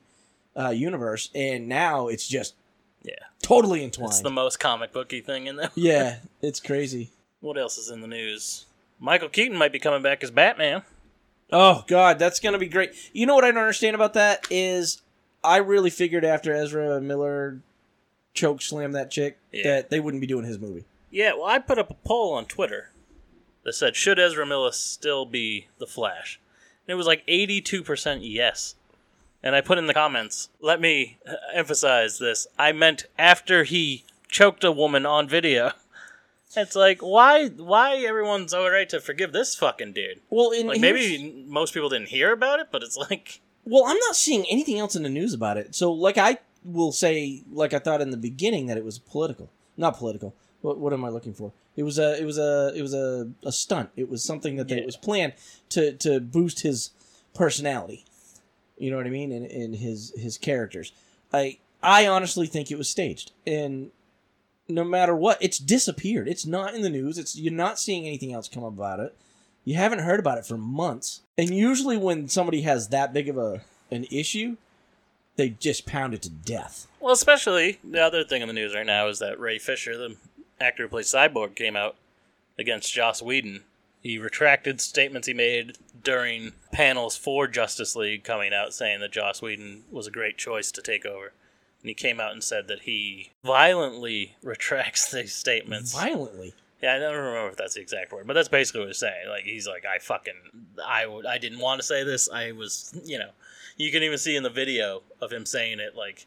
[0.57, 2.55] uh, universe, and now it's just
[3.03, 3.15] yeah.
[3.43, 4.11] totally entwined.
[4.13, 5.71] It's the most comic booky thing in there.
[5.75, 7.11] yeah, it's crazy.
[7.41, 8.67] What else is in the news?
[9.01, 10.83] Michael Keaton might be coming back as Batman.
[11.51, 12.93] Oh God, that's gonna be great.
[13.13, 15.03] You know what I don't understand about that is,
[15.43, 17.61] I really figured after Ezra Miller
[18.35, 19.63] choke slam that chick Yeah.
[19.65, 20.85] that they wouldn't be doing his movie.
[21.11, 22.91] Yeah, well, I put up a poll on Twitter
[23.65, 26.41] that said, "Should Ezra Miller still be the Flash?"
[26.87, 28.75] And it was like eighty-two percent yes.
[29.45, 32.47] And I put in the comments, "Let me uh, emphasize this.
[32.59, 35.73] I meant after he choked a woman on video."
[36.55, 40.21] It's like why why everyone's all right to forgive this fucking dude?
[40.29, 44.17] Well, Like maybe most people didn't hear about it, but it's like Well, I'm not
[44.17, 45.75] seeing anything else in the news about it.
[45.75, 49.51] So, like, I will say, like I thought in the beginning, that it was political,
[49.77, 50.35] not political.
[50.61, 51.53] What, what am I looking for?
[51.77, 53.91] It was a, it was a, it was a, a stunt.
[53.97, 54.83] It was something that they, Yeah.
[54.83, 55.33] it was planned
[55.71, 56.91] to to boost his
[57.35, 58.05] personality.
[58.79, 59.33] You know what I mean?
[59.33, 60.93] And, and his his characters.
[61.33, 63.91] I I honestly think it was staged, and
[64.69, 66.29] no matter what, it's disappeared.
[66.29, 67.19] It's not in the news.
[67.19, 69.17] It's you're not seeing anything else come about it.
[69.65, 71.21] You haven't heard about it for months.
[71.39, 74.57] And usually when somebody has that big of a an issue,
[75.43, 76.87] they just pound it to death.
[77.01, 80.15] Well, especially the other thing in the news right now is that Ray Fisher, the
[80.61, 81.97] actor who plays Cyborg, came out
[82.57, 83.65] against Joss Whedon.
[84.01, 89.43] He retracted statements he made during panels for Justice League, coming out saying that Joss
[89.43, 91.33] Whedon was a great choice to take over.
[91.81, 95.93] And he came out and said that he violently retracts these statements.
[95.93, 96.55] Violently.
[96.81, 99.29] Yeah, I don't remember if that's the exact word, but that's basically what he's saying.
[99.29, 100.35] Like he's like, I fucking,
[100.87, 102.29] I I didn't want to say this.
[102.31, 103.31] I was, you know,
[103.77, 106.27] you can even see in the video of him saying it, like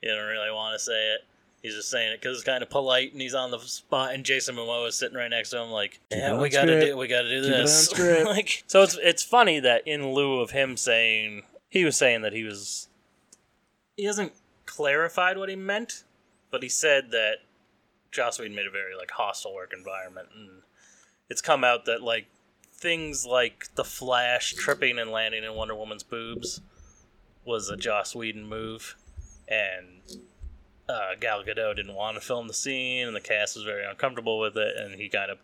[0.00, 1.20] he didn't really want to say it.
[1.62, 4.12] He's just saying it because it's kind of polite, and he's on the spot.
[4.12, 6.86] And Jason Momoa is sitting right next to him, like, yeah, we gotta script.
[6.86, 7.98] do, we gotta do Keep this.
[8.26, 12.34] like, so it's it's funny that in lieu of him saying, he was saying that
[12.34, 12.88] he was,
[13.96, 14.34] he hasn't
[14.66, 16.04] clarified what he meant,
[16.50, 17.36] but he said that
[18.12, 20.50] Joss Whedon made a very like hostile work environment, and
[21.30, 22.26] it's come out that like
[22.74, 26.60] things like the Flash tripping and landing in Wonder Woman's boobs
[27.44, 28.96] was a Joss Whedon move,
[29.48, 30.00] and
[30.88, 34.38] uh, Gal Gadot didn't want to film the scene, and the cast was very uncomfortable
[34.38, 35.38] with it, and he kind of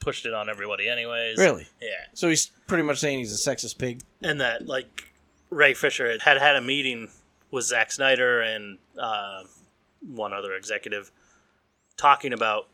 [0.00, 1.38] pushed it on everybody anyways.
[1.38, 1.66] Really?
[1.80, 4.02] Yeah, So he's pretty much saying he's a sexist pig.
[4.22, 5.12] and that like
[5.50, 7.08] Ray Fisher had had, a meeting
[7.50, 9.44] with Zack Snyder and uh,
[10.00, 11.10] one other executive
[11.96, 12.68] talking about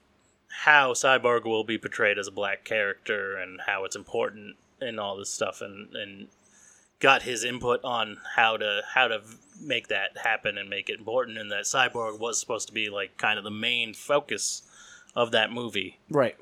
[0.48, 5.16] how Cyborg will be portrayed as a black character and how it's important and all
[5.16, 6.28] this stuff and and
[7.00, 9.20] got his input on how to how to
[9.60, 13.16] make that happen and make it important and that Cyborg was supposed to be like
[13.18, 14.62] kind of the main focus
[15.14, 16.36] of that movie Right.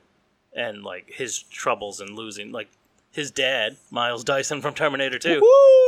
[0.55, 2.68] and like his troubles and losing like
[3.11, 5.40] his dad Miles Dyson from Terminator 2 Woo!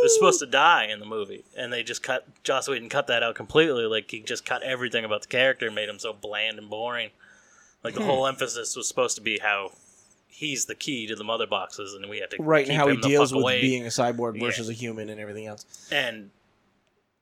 [0.02, 3.22] was supposed to die in the movie, and they just cut Joss Whedon cut that
[3.22, 3.84] out completely.
[3.84, 7.10] Like he just cut everything about the character, and made him so bland and boring.
[7.84, 8.00] Like Hmm.
[8.00, 9.72] the whole emphasis was supposed to be how
[10.30, 12.96] he's the key to the mother boxes, and we have to Right, and how he
[12.96, 13.60] deals with away.
[13.60, 14.46] being a cyborg Yeah.
[14.46, 15.64] versus a human and everything else.
[15.92, 16.30] And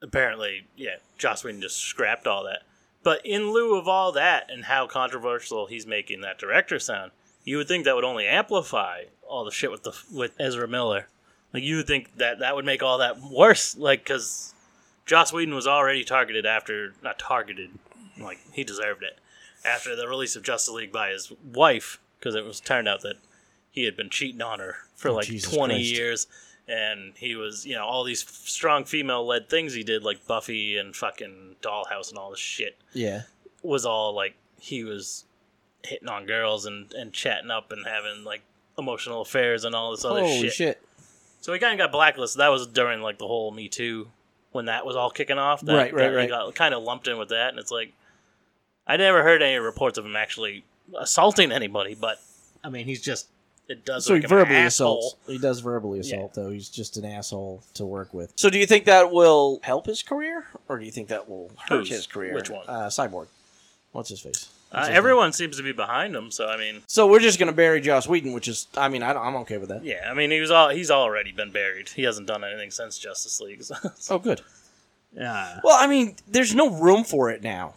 [0.03, 2.63] apparently, yeah, Joss Whedon just scrapped all that.
[3.03, 7.13] But in lieu of all that, and how controversial he's making that director sound,
[7.45, 11.09] you would think that would only amplify all the shit with the with Ezra Miller.
[11.55, 13.77] Like you would think that that would make all that worse.
[13.77, 14.53] Like because
[15.07, 17.71] Joss Whedon was already targeted after not targeted,
[18.21, 19.19] like he deserved it
[19.65, 23.17] after the release of Justice League by his wife because it was turned out that
[23.71, 25.91] he had been cheating on her for Oh, like Jesus 20 Christ.
[25.93, 26.27] years.
[26.67, 30.77] And he was, you know, all these strong female led things he did, like Buffy
[30.77, 33.23] and fucking Dollhouse and all this shit, Yeah.
[33.63, 35.25] was all like he was
[35.83, 38.43] hitting on girls and, and chatting up and having like
[38.77, 40.53] emotional affairs and all this other Holy shit.
[40.53, 40.83] shit.
[41.41, 42.41] So he kind of got blacklisted.
[42.41, 44.09] That was during like the whole Me Too
[44.53, 45.63] when that was all kicking off.
[45.63, 46.29] That, Right, right, that he right.
[46.29, 47.95] got kind of lumped in with that, and it's like
[48.87, 50.65] I never heard any reports of him actually
[50.99, 52.21] assaulting anybody, but
[52.65, 53.29] I mean he's just
[53.69, 55.17] it does So make he him verbally assaults.
[55.27, 56.15] He does verbally Yeah.
[56.17, 56.51] assault, though.
[56.51, 58.33] He's just an asshole to work with.
[58.37, 61.51] So, do you think that will help his career, or do you think that will
[61.69, 61.91] hurt Whose?
[61.91, 62.33] his career?
[62.33, 62.65] Which one?
[62.67, 63.27] Uh, Cyborg.
[63.93, 64.49] What's his face?
[64.73, 66.81] Uh, his everyone seems to be behind him, so I mean.
[66.87, 69.69] So we're just gonna bury Joss Whedon, which is, I mean, I I'm okay with
[69.69, 69.85] that.
[69.85, 71.91] yeah, I mean he was all he's already been buried.
[71.91, 73.63] He hasn't done anything since Justice League.
[73.65, 73.77] so-
[74.09, 74.41] Oh, good.
[75.15, 77.75] yeah, Well, I mean, there's no room for it now.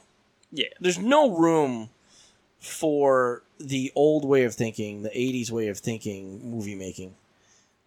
[0.54, 1.90] yeah, There's no room
[2.62, 7.16] for the old way of thinking, the 80s way of thinking, movie making.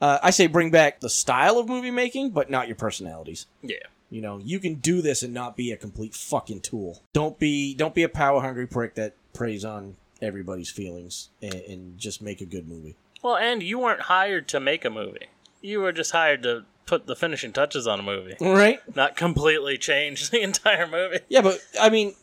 [0.00, 3.46] Uh, I say bring back the style of movie making, but not your personalities.
[3.62, 3.76] yeah.
[4.10, 7.02] You know, you can do this and not be a complete fucking tool.
[7.14, 11.98] Don't be don't be a power hungry prick that preys on everybody's feelings and, and
[11.98, 12.94] just make a good movie.
[13.24, 15.26] Well, and you weren't hired to make a movie.
[15.62, 18.78] You were just hired to put the finishing touches on a movie, Right?
[18.94, 21.20] not completely change the entire movie.
[21.28, 22.14] Yeah, but I mean,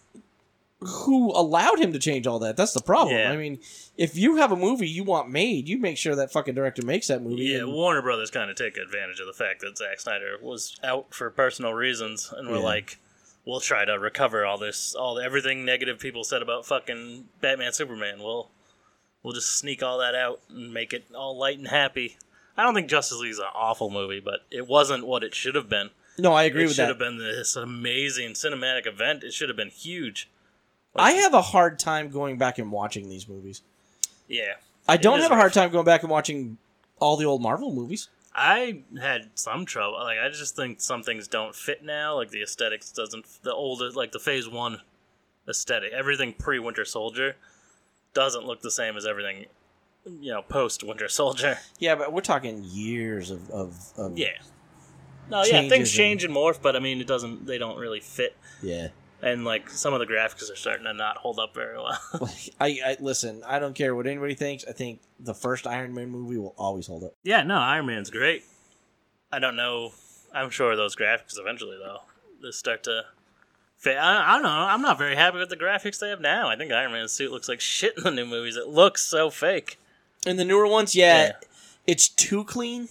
[0.81, 2.57] who allowed him to change all that?
[2.57, 3.15] That's the problem.
[3.15, 3.31] Yeah.
[3.31, 3.59] I mean,
[3.97, 7.07] if you have a movie you want made, you make sure that fucking director makes
[7.07, 7.43] that movie.
[7.43, 10.79] Yeah, and- Warner Brothers kind of take advantage of the fact that Zack Snyder was
[10.83, 12.63] out for personal reasons, and we're Yeah.
[12.63, 12.97] like,
[13.45, 18.19] we'll try to recover all this, all everything negative people said about fucking Batman Superman.
[18.19, 18.49] We'll
[19.23, 22.17] we'll just sneak all that out and make it all light and happy.
[22.57, 25.53] I don't think Justice League is an awful movie, but it wasn't what it should
[25.53, 25.91] have been.
[26.17, 26.83] no, I agree it with that.
[26.83, 29.23] It should have been this amazing cinematic event.
[29.23, 30.27] It should have been huge.
[30.95, 33.61] I have a hard time going back and watching these movies.
[34.27, 34.53] Yeah,
[34.87, 36.57] I don't have a hard time going back and watching
[36.99, 38.09] all the old Marvel movies.
[38.33, 39.99] I had some trouble.
[39.99, 42.15] Like I just think some things don't fit now.
[42.15, 43.25] Like the aesthetics doesn't.
[43.43, 44.81] The older, like the Phase One
[45.47, 47.35] aesthetic, everything pre Winter Soldier
[48.13, 49.45] doesn't look the same as everything,
[50.05, 51.57] you know, post Winter Soldier.
[51.79, 54.27] Yeah, but we're talking years of of, of Yeah.
[55.29, 57.45] No, yeah, things change and morph, but I mean, it doesn't.
[57.45, 58.89] They don't really fit, yeah.
[59.21, 61.97] And like some of the graphics are starting to not hold up very well.
[62.59, 63.43] I, I listen.
[63.45, 64.65] I don't care what anybody thinks.
[64.67, 67.13] I think the first Iron Man movie will always hold up.
[67.23, 68.43] yeah, no, Iron Man's great.
[69.31, 69.91] I don't know.
[70.33, 71.99] I'm sure those graphics eventually though
[72.41, 73.03] they start to.
[73.85, 73.89] I,
[74.29, 74.49] I don't know.
[74.49, 76.47] I'm not very happy with the graphics they have now.
[76.49, 78.55] I think Iron Man's suit looks like shit in the new movies.
[78.55, 79.79] It looks so fake.
[80.25, 81.31] In the newer ones, yeah, Yeah.
[81.87, 82.89] it's too clean.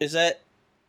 [0.00, 0.40] Is that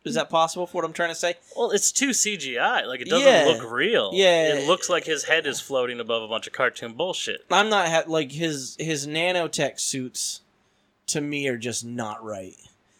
[0.04, 1.34] is that possible for what I'm trying to say?
[1.56, 2.86] Well, it's too CGI.
[2.86, 3.44] Like it doesn't Yeah.
[3.46, 4.10] look real.
[4.12, 4.54] Yeah.
[4.54, 7.44] it looks like his head is floating above a bunch of cartoon bullshit.
[7.50, 10.40] I'm not ha- like his his nanotech suits.
[11.08, 12.56] To me, are just not right.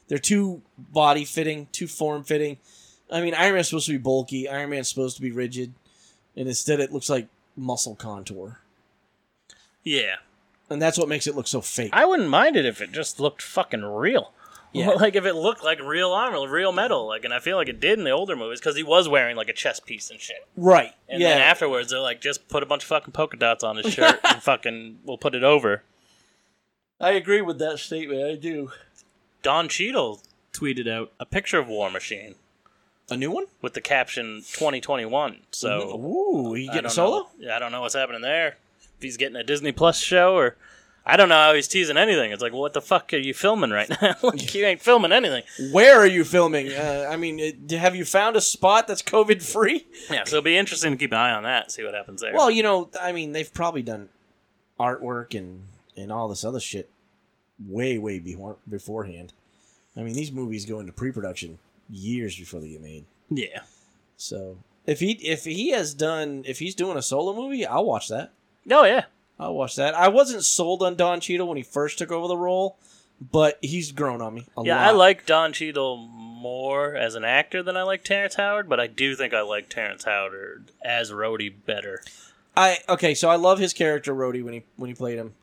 [0.09, 2.59] They're too body fitting, too form fitting.
[3.11, 4.47] I mean, Iron Man's supposed to be bulky.
[4.47, 5.73] Iron Man's supposed to be rigid,
[6.37, 8.59] and instead it looks like muscle contour,
[9.83, 10.17] Yeah,
[10.69, 11.91] and that's what makes it look so fake.
[11.95, 14.33] I wouldn't mind it if it just looked fucking real.
[14.75, 14.91] Yeah.
[14.97, 17.07] like if it looked like real armor, real metal.
[17.07, 19.37] Like, and I feel like it did in the older movies because he was wearing
[19.37, 20.47] like a chest piece and shit.
[20.57, 20.93] right?
[21.09, 21.31] And yeah.
[21.31, 24.21] then afterwards, they're like, just put a bunch of fucking polka dots on his shirt
[24.25, 25.83] and fucking we'll put it over.
[27.01, 28.23] I agree with that statement.
[28.23, 28.71] I do.
[29.43, 30.21] Don Cheadle
[30.53, 32.37] tweeted out a picture of War Machine
[33.11, 33.47] A new one?
[33.61, 35.41] with the caption 2021.
[35.51, 37.19] So Ooh, he getting don't solo?
[37.19, 37.29] know.
[37.39, 38.57] Yeah, I don't know what's happening there.
[38.97, 40.57] If he's getting a Disney Plus show or
[41.07, 42.33] I don't know how he's teasing anything.
[42.33, 44.15] It's like, well, what the fuck are you filming right now?
[44.23, 45.43] like, you ain't filming anything.
[45.71, 46.73] Where are you filming?
[46.73, 49.87] Uh, I mean, it, have you found a spot that's COVID free?
[50.11, 52.33] Yeah, so it'll be interesting to keep an eye on that, see what happens there.
[52.33, 54.09] Well, you know, I mean, they've probably done
[54.81, 55.65] artwork and
[55.97, 56.91] and all this other shit
[57.65, 59.33] way, way before, beforehand.
[59.97, 63.05] I mean, these movies go into pre-production years before they get made.
[63.31, 63.61] yeah.
[64.17, 68.09] So if he if he has done if he's doing a solo movie, I'll watch
[68.09, 68.33] that.
[68.71, 69.05] Oh yeah.
[69.39, 69.95] I'll watch that.
[69.95, 72.77] I wasn't sold on Don Cheadle when he first took over the role,
[73.21, 74.47] but he's grown on me.
[74.57, 74.87] A Yeah, lot.
[74.87, 78.87] I like Don Cheadle more as an actor than I like Terrence Howard, but I
[78.87, 82.03] do think I like Terrence Howard as Rhodey better.
[82.57, 85.35] I okay, so I love his character Rhodey when he when he played him.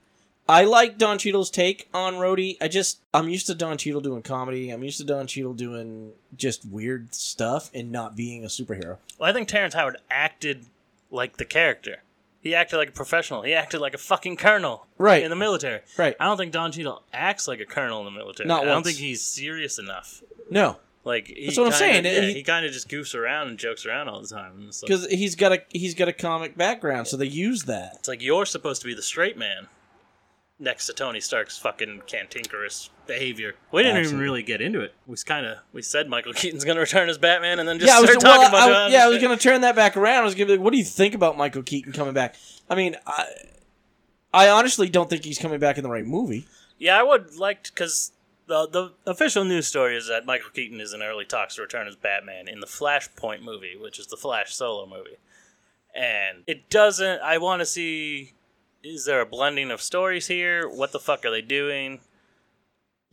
[0.48, 2.58] I like Don Cheadle's take on Rhodey.
[2.62, 4.70] I just I'm used to Don Cheadle doing comedy.
[4.70, 8.98] I'm used to Don Cheadle doing just weird stuff and not being a superhero.
[9.18, 10.66] Well, I think Terrence Howard acted
[11.10, 12.04] like the character.
[12.42, 13.44] He acted like a professional.
[13.44, 15.24] He acted like a fucking colonel Right.
[15.24, 15.82] in the military.
[15.98, 16.16] Right.
[16.20, 18.48] I don't think Don Cheadle acts like a colonel in the military.
[18.48, 18.88] Not I don't once.
[18.88, 20.22] think he's serious enough.
[20.50, 22.06] No, Like he That's what I'm kinda- saying.
[22.06, 24.52] Yeah, He- he, kind of just goofs around and jokes around all the time.
[24.60, 27.64] And It's like, because he's got a he's got a comic background, so they use
[27.64, 27.94] that.
[28.00, 29.68] it's like you're supposed to be the straight man.
[30.62, 33.56] Next to Tony Stark's fucking cantankerous behavior.
[33.72, 34.94] We didn't even really get into it.
[35.08, 37.92] We kind of we said Michael Keaton's going to return as Batman, and then just
[37.92, 38.92] yeah, I was, started well, talking about I- it.
[38.92, 40.22] yeah, I was going to turn that back around.
[40.22, 42.36] I was going to be like, what do you think about Michael Keaton coming back?
[42.70, 43.26] I mean, I,
[44.34, 46.48] I honestly don't think he's coming back in the right movie.
[46.78, 48.12] Yeah, I would like because
[48.48, 51.88] the the official news story is that Michael Keaton is in early talks to return
[51.88, 55.18] as Batman in the Flashpoint movie, which is the Flash solo movie.
[55.94, 57.22] And it doesn't.
[57.22, 58.34] I want to see.
[58.84, 60.68] Is there a blending of stories here?
[60.68, 62.00] What the fuck are they doing?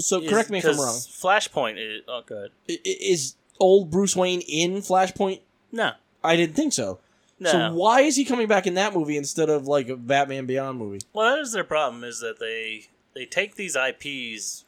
[0.01, 0.95] So Is- correct me if I'm wrong.
[0.95, 2.03] Flashpoint is.
[2.09, 2.53] Oh, good.
[2.69, 5.41] Is old Bruce Wayne in Flashpoint?
[5.73, 5.93] No,
[6.25, 7.01] I didn't think so.
[7.39, 7.51] no.
[7.51, 10.79] So why is he coming back in that movie instead of like a Batman Beyond
[10.79, 11.01] movie?
[11.13, 14.65] Well, that is their problem is that they they take these IPs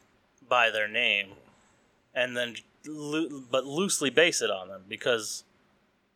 [0.48, 1.30] by their name,
[2.14, 5.44] and then loo- but loosely base it on them because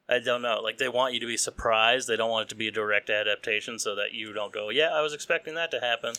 [0.09, 0.61] I don't know.
[0.61, 2.09] Like they want you to be surprised.
[2.09, 4.91] They don't want it to be a direct adaptation, so that you don't go, "Yeah,
[4.93, 6.15] I was expecting that to happen."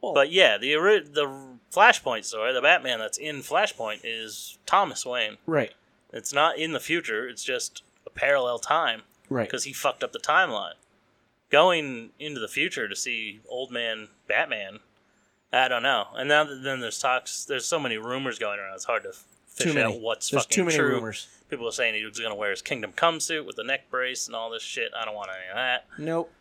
[0.00, 0.72] Well- but yeah, the
[1.12, 5.36] the Flashpoint story, the Batman that's in Flashpoint is Thomas Wayne.
[5.46, 5.72] Right,
[6.12, 7.28] It's not in the future.
[7.28, 9.46] It's just a parallel time right.
[9.48, 10.74] because he fucked up the timeline.
[11.50, 14.80] Going into the future to see old man Batman,
[15.52, 16.06] I don't know.
[16.14, 18.74] And now then there's talks, there's so many rumors going around.
[18.74, 19.12] It's hard to
[19.46, 20.94] fish out what's There's fucking too many true.
[20.94, 21.28] rumors.
[21.52, 23.90] People are saying he was going to wear his Kingdom Come suit with the neck
[23.90, 24.90] brace and all this shit.
[24.98, 25.84] I don't want any of that.
[25.98, 26.32] Nope.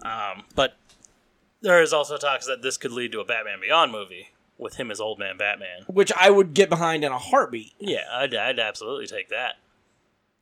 [0.00, 0.78] Um, but
[1.60, 4.90] there is also talks that this could lead to a Batman Beyond movie with him
[4.90, 5.82] as old man Batman.
[5.88, 7.74] Which I would get behind in a heartbeat.
[7.78, 9.56] Yeah, I'd, I'd absolutely take that.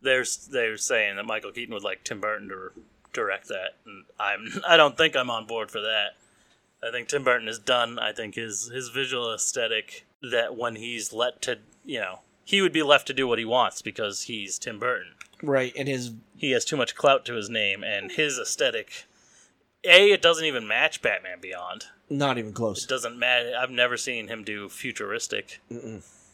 [0.01, 2.71] There's they're saying that Michael Keaton would like Tim Burton to
[3.13, 6.11] direct that, and I'm I don't think I'm on board for that.
[6.87, 7.99] I think Tim Burton is done.
[7.99, 12.73] I think his his visual aesthetic that when he's let to you know he would
[12.73, 15.13] be left to do what he wants because he's Tim Burton.
[15.43, 19.05] Right, and his He has too much clout to his name, and his aesthetic.
[19.85, 21.85] A, it doesn't even match Batman Beyond.
[22.09, 22.85] not even close.
[22.85, 23.53] It doesn't matter.
[23.59, 25.61] I've never seen him do futuristic.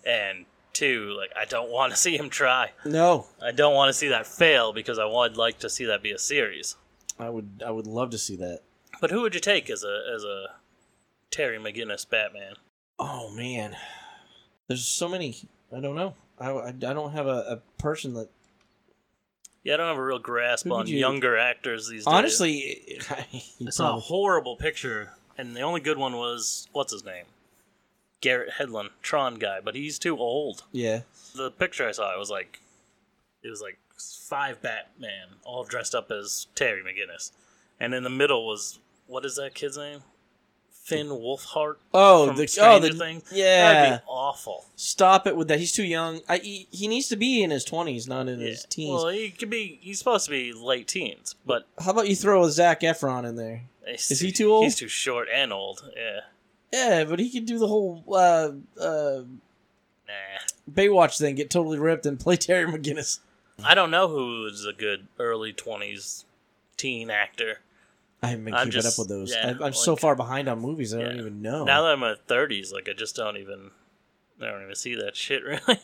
[0.07, 2.73] And two, like I don't want to see him try.
[2.85, 6.03] No, I don't want to see that fail because I would like to see that
[6.03, 6.77] be a series.
[7.19, 8.61] I would I would love to see that.
[9.01, 10.55] But who would you take as a as a
[11.31, 12.55] Terry McGinnis Batman?
[12.99, 13.77] Oh man,
[14.69, 15.37] there's so many.
[15.77, 16.15] I don't know.
[16.39, 18.29] I, I, I don't have a, a person that
[19.63, 22.07] Yeah, I don't have a real grasp Who on you- younger actors these days.
[22.13, 22.83] honestly.
[23.61, 27.25] you I saw a horrible picture, and the only good one was what's his name,
[28.21, 30.65] Garrett Hedlund, Tron guy, but he's too old.
[30.73, 31.01] yeah,
[31.37, 32.61] The picture I saw, it was like,
[33.43, 37.33] it was like five Batman all dressed up as Terry McGinnis,
[37.79, 40.01] and in the middle was what is that kid's name?
[40.83, 41.77] Finn Wolfhard.
[41.95, 43.25] Oh, the- oh, the- Things.
[43.33, 43.73] yeah.
[43.73, 44.65] that'd be awful.
[44.77, 45.61] stop it with that.
[45.61, 46.21] He's too young.
[46.29, 48.67] I, he, he needs to be in his twenties, not in his Yeah.
[48.71, 48.95] teens.
[49.03, 49.79] Well, he could be.
[49.83, 53.37] He's supposed to be late teens, but How about you throw a Zac Efron in
[53.37, 53.63] there?
[53.87, 54.65] is Is he too old?
[54.65, 55.89] He's too short and old.
[55.97, 56.21] Yeah,
[56.73, 59.23] Yeah, but he could do the whole uh, uh,
[60.09, 60.73] nah.
[60.73, 63.21] Baywatch thing, get totally ripped, and play Terry McGinnis.
[63.65, 66.25] I don't know who is a good early twenties
[66.77, 67.61] teen actor.
[68.23, 69.31] I haven't been I'm keeping just- up with those.
[69.35, 70.95] yeah, I, I'm so like- far behind on movies.
[70.95, 71.21] I don't Yeah.
[71.21, 71.65] even know.
[71.65, 73.71] Now that I'm in my thirties, like I just don't even.
[74.43, 75.61] I don't even see that shit really.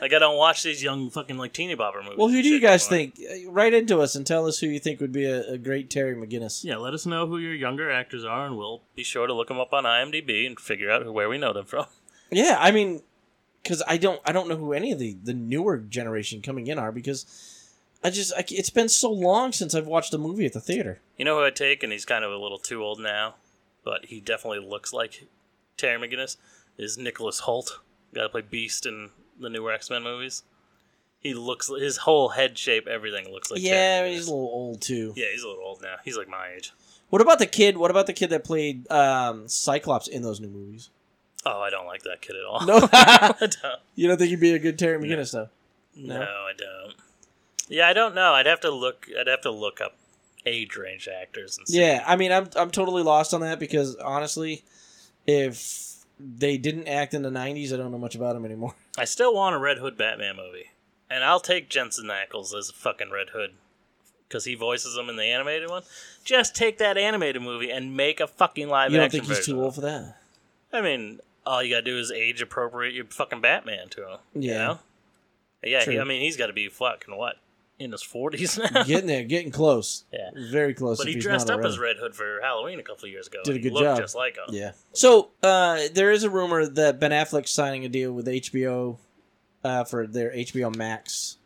[0.00, 2.18] like I don't watch these young fucking like teeny bopper movies.
[2.18, 3.12] well, who and do you shit guys anymore.
[3.16, 3.46] think?
[3.48, 5.90] Uh, Write into us and tell us who you think would be a, a great
[5.90, 6.62] Terry McGinnis.
[6.62, 9.48] Yeah, let us know who your younger actors are, and we'll be sure to look
[9.48, 11.86] them up on IMDb and figure out where we know them from.
[12.32, 13.02] Yeah, I mean,
[13.60, 16.78] because I don't, I don't know who any of the the newer generation coming in
[16.78, 17.26] are because
[18.02, 21.00] I just, I, it's been so long since I've watched a movie at the theater.
[21.18, 23.34] You know who I'd take, and he's kind of a little too old now,
[23.84, 25.26] but he definitely looks like
[25.76, 26.36] Terry McGinnis,
[26.78, 27.80] is Nicholas Hoult.
[28.14, 30.42] Got to play Beast in the newer X Men movies.
[31.20, 34.28] He looks, his whole head shape, everything looks like yeah, Terry he's McGinnis.
[34.28, 35.12] a little old too.
[35.16, 35.96] Yeah, he's a little old now.
[36.02, 36.72] He's like my age.
[37.10, 37.76] What about the kid?
[37.76, 40.88] What about the kid that played um, Cyclops in those new movies?
[41.44, 42.64] Oh, I don't like that kid at all.
[42.64, 43.80] No, I don't.
[43.94, 45.48] you don't think he'd be a good Terry McGinnis though?
[45.96, 46.24] No, No?
[46.24, 46.94] I don't.
[47.70, 48.34] Yeah, I don't know.
[48.34, 49.06] I'd have to look.
[49.18, 49.96] I'd have to look up
[50.44, 51.80] age range actors and see.
[51.80, 54.64] Yeah, I mean, I'm I'm totally lost on that because honestly,
[55.26, 58.74] if they didn't act in the '90s, I don't know much about them anymore.
[58.98, 60.70] I still want a Red Hood Batman movie,
[61.08, 63.52] and I'll take Jensen Ackles as a fucking Red Hood
[64.28, 65.84] because he voices him in the animated one.
[66.24, 69.62] Just take that animated movie and make a fucking live You don't think he's too
[69.62, 70.16] old for that?
[70.72, 74.18] I mean, all you gotta do is age appropriate your fucking Batman to him.
[74.34, 74.58] You Yeah.
[74.58, 74.78] know?
[75.62, 75.84] Yeah.
[75.84, 77.36] He, I mean, he's got to be fucking what
[77.80, 78.84] in his forties now.
[78.84, 80.04] Getting there, getting close.
[80.12, 80.30] Yeah.
[80.50, 80.98] very close.
[80.98, 81.78] But he dressed up as.
[81.78, 83.40] Red Hood for Halloween a couple of years ago.
[83.44, 83.98] Did a and good looked job.
[83.98, 84.54] just like him.
[84.54, 84.72] Yeah.
[84.92, 88.98] So uh, there is a rumor that Ben Affleck's signing a deal with HBO
[89.64, 91.38] uh, for their HBO Max,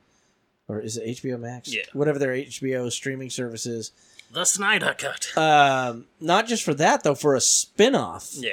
[0.68, 1.72] or is it HBO Max?
[1.72, 1.82] Yeah.
[1.92, 3.92] Whatever their HBO streaming service is.
[4.32, 5.36] The Snyder Cut.
[5.38, 8.50] Um, not just for that though, for a spin-off yeah.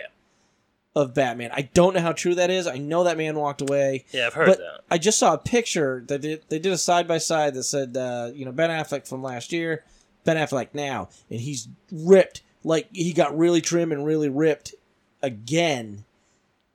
[0.95, 1.51] Of Batman.
[1.53, 2.67] I don't know how true that is.
[2.67, 4.05] I know that man walked away.
[4.11, 4.81] Yeah, I've heard but that.
[4.89, 7.95] I just saw a picture that did, they did a side by side that said,
[7.95, 9.83] uh, you know, Ben Affleck from last year,
[10.25, 14.75] Ben Affleck now, and he's ripped like he got really trim and really ripped
[15.23, 16.03] again.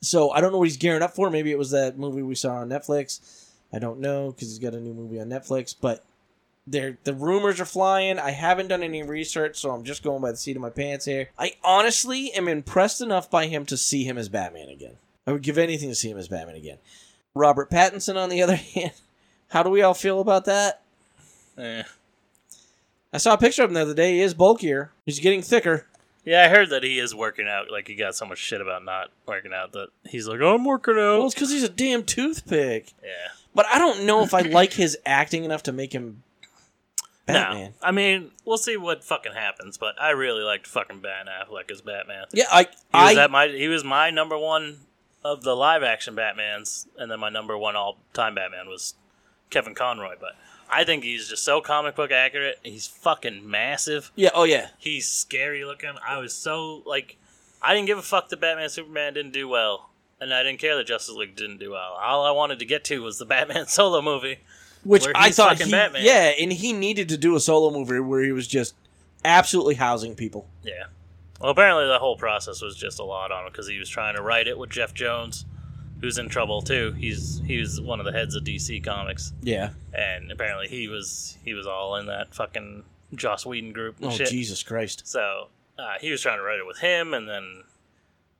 [0.00, 1.30] So I don't know what he's gearing up for.
[1.30, 3.44] Maybe it was that movie we saw on Netflix.
[3.72, 6.04] I don't know because he's got a new movie on Netflix, but.
[6.66, 8.18] There, the rumors are flying.
[8.18, 11.04] I haven't done any research, so I'm just going by the seat of my pants
[11.04, 11.30] here.
[11.38, 14.96] I honestly am impressed enough by him to see him as Batman again.
[15.26, 16.78] I would give anything to see him as Batman again.
[17.34, 18.92] Robert Pattinson, on the other hand,
[19.48, 20.82] how do we all feel about that?
[21.56, 21.84] Eh.
[23.12, 24.14] I saw a picture of him the other day.
[24.14, 24.90] He is bulkier.
[25.04, 25.86] He's getting thicker.
[26.24, 27.70] Yeah, I heard that he is working out.
[27.70, 30.64] Like he got so much shit about not working out that he's like, "Oh, I'm
[30.64, 32.92] working out." Well, it's because he's a damn toothpick.
[33.02, 33.32] Yeah.
[33.54, 36.24] But I don't know if I like his acting enough to make him
[37.26, 37.64] Batman.
[37.64, 39.76] No, I mean, we'll see what fucking happens.
[39.78, 42.26] But I really liked fucking Ben Affleck as Batman.
[42.32, 44.78] Yeah, I, He was I, my he was my number one
[45.24, 48.94] of the live action Batmans, and then my number one all time Batman was
[49.50, 50.14] Kevin Conroy.
[50.20, 50.36] But
[50.70, 52.58] I think he's just so comic book accurate.
[52.62, 54.12] He's fucking massive.
[54.14, 55.94] yeah, oh yeah, He's scary looking.
[56.06, 57.16] I was so like,
[57.60, 60.76] I didn't give a fuck that Batman Superman didn't do well, and I didn't care
[60.76, 61.96] that Justice League didn't do well.
[62.00, 64.38] All I wanted to get to was the Batman solo movie.
[64.86, 66.02] Which I thought he, Batman.
[66.04, 68.74] yeah, and he needed to do a solo movie where he was just
[69.24, 70.48] absolutely housing people.
[70.62, 70.84] Yeah.
[71.40, 74.16] Well, apparently the whole process was just a lot on him because he was trying
[74.16, 75.44] to write it with Geoff Johns,
[76.00, 76.92] who's in trouble too.
[76.92, 79.70] He's he was one of the heads of DC Comics, Yeah.
[79.92, 82.84] and apparently he was he was all in that fucking
[83.14, 84.28] Joss Whedon group and Oh shit.
[84.28, 85.06] Jesus Christ.
[85.06, 87.64] So uh, he was trying to write it with him, and then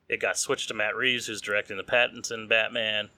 [0.08, 3.10] it got switched to Matt Reeves, who's directing the Pattinson Batman,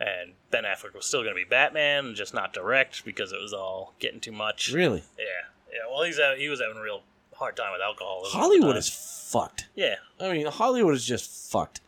[0.00, 3.52] and Ben Affleck was still going to be Batman, just not direct because it was
[3.52, 4.72] all getting too much.
[4.72, 5.04] Really?
[5.18, 5.24] Yeah,
[5.72, 5.78] yeah.
[5.90, 7.02] Well, he's he was having a real
[7.34, 9.68] hard time with the Hollywood is fucked.
[9.74, 9.96] yeah.
[10.20, 11.80] I mean, Hollywood is just fucked.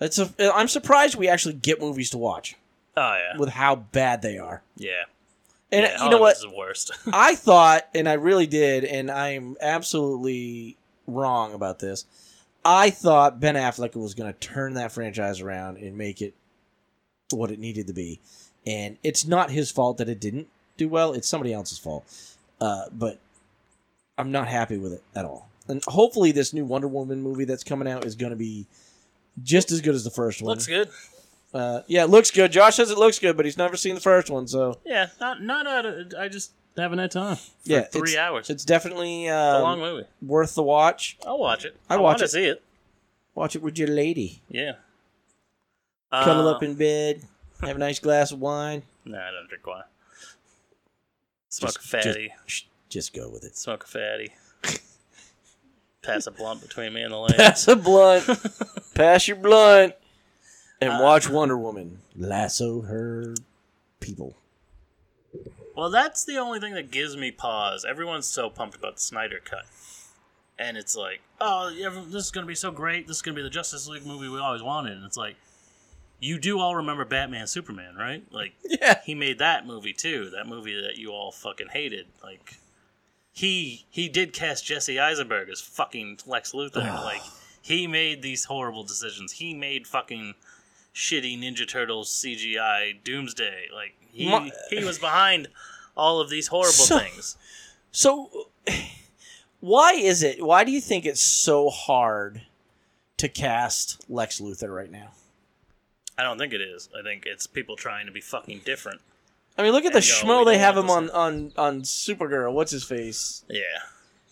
[0.00, 2.56] It's a, I'm surprised we actually get movies to watch
[2.96, 4.62] Oh yeah, with how bad they are.
[4.76, 5.04] yeah.
[5.72, 6.36] And yeah, you know what?
[6.36, 6.90] Hollywood's the worst.
[7.12, 10.76] I thought, and I really did, and I'm absolutely
[11.06, 12.06] wrong about this.
[12.64, 16.34] I thought Ben Affleck was going to turn that franchise around and make it
[17.36, 18.20] what it needed to be.
[18.66, 22.04] And it's not his fault that it didn't do well, it's somebody else's fault.
[22.60, 23.18] Uh, but
[24.18, 25.48] I'm not happy with it at all.
[25.68, 28.66] And hopefully, this new Wonder Woman movie that's coming out is going to be
[29.42, 30.50] just as good as the first one.
[30.50, 30.88] Looks good.
[31.54, 32.52] Uh, yeah, it looks good.
[32.52, 35.42] Josh says it looks good, but he's never seen the first one, so Yeah, not
[35.42, 37.38] not out of, I just haven't had time.
[37.64, 38.40] Yeah, three it's, hours.
[38.42, 40.06] It's It's definitely a um, long movie.
[40.22, 41.18] worth the watch.
[41.26, 41.76] I'll watch it.
[41.88, 42.28] I I, watch want to it.
[42.28, 42.62] see it.
[43.34, 44.42] Watch it with your lady.
[44.48, 44.72] Yeah.
[46.12, 47.22] Cuddle Uh, up in bed.
[47.60, 48.82] Have a nice glass of wine.
[49.04, 49.82] Nah, I don't drink wine.
[51.48, 52.32] Smoke Just- a fatty.
[52.46, 53.56] Shh, just go with it.
[53.56, 54.32] Smoke a fatty.
[56.02, 57.36] Pass a blunt between me and the lady.
[57.36, 58.24] Pass a blunt.
[58.94, 59.94] Pass your blunt.
[60.80, 63.34] And Uh, watch Wonder Woman lasso her
[64.00, 64.34] people.
[65.76, 67.84] Well, that's the only thing that gives me pause.
[67.88, 69.66] Everyone's so pumped about the Snyder cut.
[70.58, 71.70] And it's like, oh,
[72.08, 73.06] this is going to be so great.
[73.06, 74.94] This is going to be the Justice League movie we always wanted.
[74.96, 75.36] And it's like,
[76.20, 78.22] you do all remember Batman Superman, right?
[78.30, 79.00] Like, Yeah.
[79.04, 80.30] he made that movie too.
[80.30, 82.06] That movie that you all fucking hated.
[82.22, 82.56] Like,
[83.32, 86.84] he he did cast Jesse Eisenberg as fucking Lex Luthor.
[87.04, 87.22] like,
[87.62, 89.32] he made these horrible decisions.
[89.32, 90.34] He made fucking
[90.94, 93.68] shitty Ninja Turtles CGI Doomsday.
[93.72, 95.48] Like, he My- he was behind
[95.96, 97.36] all of these horrible So- things.
[97.92, 98.48] So,
[99.60, 100.42] why is it?
[100.44, 102.42] Why do you think it's so hard
[103.18, 105.12] to cast Lex Luthor right now?
[106.20, 106.90] I don't think it is.
[106.98, 109.00] I think it's people trying to be fucking different.
[109.56, 112.52] I mean, look at the go, schmo they have him on, on, on Supergirl.
[112.52, 113.42] What's his face?
[113.48, 113.62] Yeah.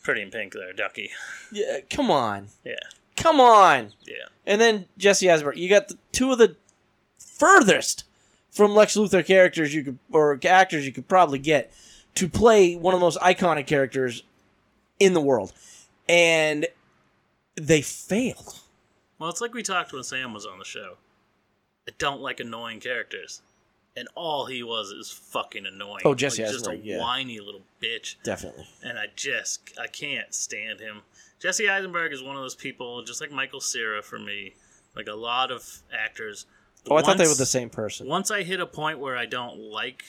[0.02, 1.10] Pretty in pink there, Duckie.
[1.50, 2.48] Yeah, come on.
[2.62, 2.74] Yeah.
[3.16, 3.94] Come on.
[4.06, 4.26] Yeah.
[4.46, 5.56] And then Jesse Eisenberg.
[5.56, 6.56] You got the, two of the
[7.18, 8.04] furthest
[8.50, 11.72] from Lex Luthor characters you could or actors you could probably get
[12.16, 14.24] to play one of the most iconic characters
[15.00, 15.52] in the world,
[16.06, 16.66] and
[17.56, 18.60] they failed.
[19.18, 20.96] Well, it's like we talked when Sam was on the show.
[21.88, 23.40] I don't like annoying characters.
[23.96, 26.02] And all he was is fucking annoying.
[26.04, 27.00] Oh, Jesse like, just a yeah.
[27.00, 28.16] whiny little bitch.
[28.22, 28.66] Definitely.
[28.84, 31.00] And I just I can't stand him.
[31.40, 34.54] Jesse Eisenberg is one of those people, just like Michael Cera for me.
[34.94, 36.44] Like a lot of actors.
[36.90, 38.06] Oh, I thought they were the same person.
[38.06, 40.04] Once I hit a point where I don't like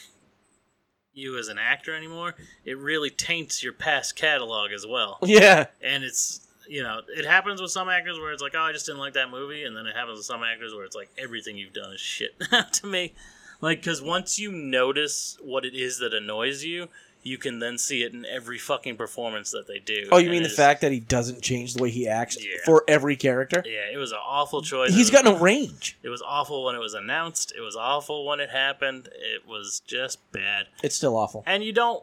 [1.14, 5.68] you as an actor anymore, it really taints your past catalog as well Yeah.
[5.82, 8.86] and it's you know it happens with some actors where it's like oh I just
[8.86, 11.58] didn't like that movie, and then it happens with some actors where it's like everything
[11.58, 12.40] you've done is shit
[12.74, 13.14] to me.
[13.62, 16.88] Like, because once you notice what it is that annoys you,
[17.24, 20.08] you can then see it in every fucking performance that they do.
[20.14, 22.38] Oh, you And mean the is- fact that he doesn't change the way he acts
[22.42, 22.56] Yeah.
[22.64, 23.62] for every character?
[23.66, 24.94] Yeah, it was an awful choice.
[24.94, 25.98] He's got no range.
[26.04, 27.52] It was awful when it was announced.
[27.54, 29.10] It was awful when it happened.
[29.14, 30.68] It was just bad.
[30.82, 31.44] It's still awful.
[31.46, 32.02] And you don't,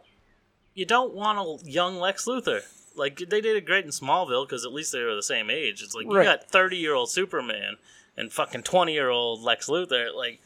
[0.75, 2.61] you don't want a young Lex Luthor.
[2.97, 5.83] Like they did it great in Smallville because at least they were the same age.
[5.83, 7.77] It's like you got thirty year old Superman
[8.17, 10.15] and fucking twenty year old Lex Luthor.
[10.15, 10.41] Like,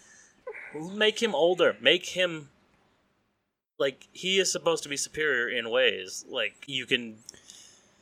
[0.74, 1.76] make him older.
[1.80, 2.48] Make him
[3.78, 6.24] like he is supposed to be superior in ways.
[6.28, 7.16] Like you can,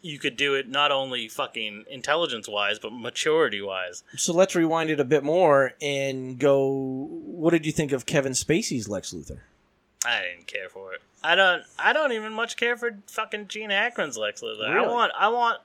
[0.03, 4.03] you could do it not only fucking intelligence wise but maturity wise.
[4.17, 7.09] So let's rewind it a bit more and go.
[7.11, 9.41] What did you think of Kevin Spacey's Lex Luthor?
[10.05, 11.01] I didn't care for it.
[11.23, 11.63] I don't.
[11.79, 14.73] I don't even much care for fucking Gene Hackman's Lex Luthor.
[14.73, 14.87] Really?
[14.87, 15.13] I want.
[15.19, 15.61] I want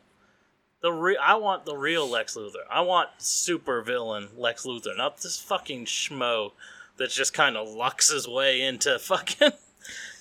[0.82, 2.66] the re- I want the real Lex Luthor.
[2.70, 6.52] I want super villain Lex Luthor, not this fucking schmo
[6.98, 9.52] that just kind of lucks his way into fucking.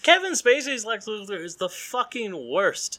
[0.03, 2.99] Kevin Spacey's Lex Luthor is the fucking worst.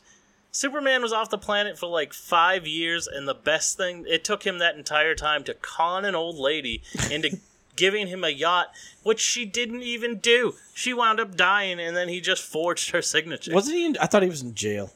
[0.51, 4.43] Superman was off the planet for like five years, and the best thing it took
[4.45, 7.39] him that entire time to con an old lady into
[7.75, 8.67] giving him a yacht,
[9.03, 10.53] which she didn't even do.
[10.73, 13.53] She wound up dying, and then he just forged her signature.
[13.53, 13.85] Wasn't he?
[13.85, 14.91] In, I thought he was in jail.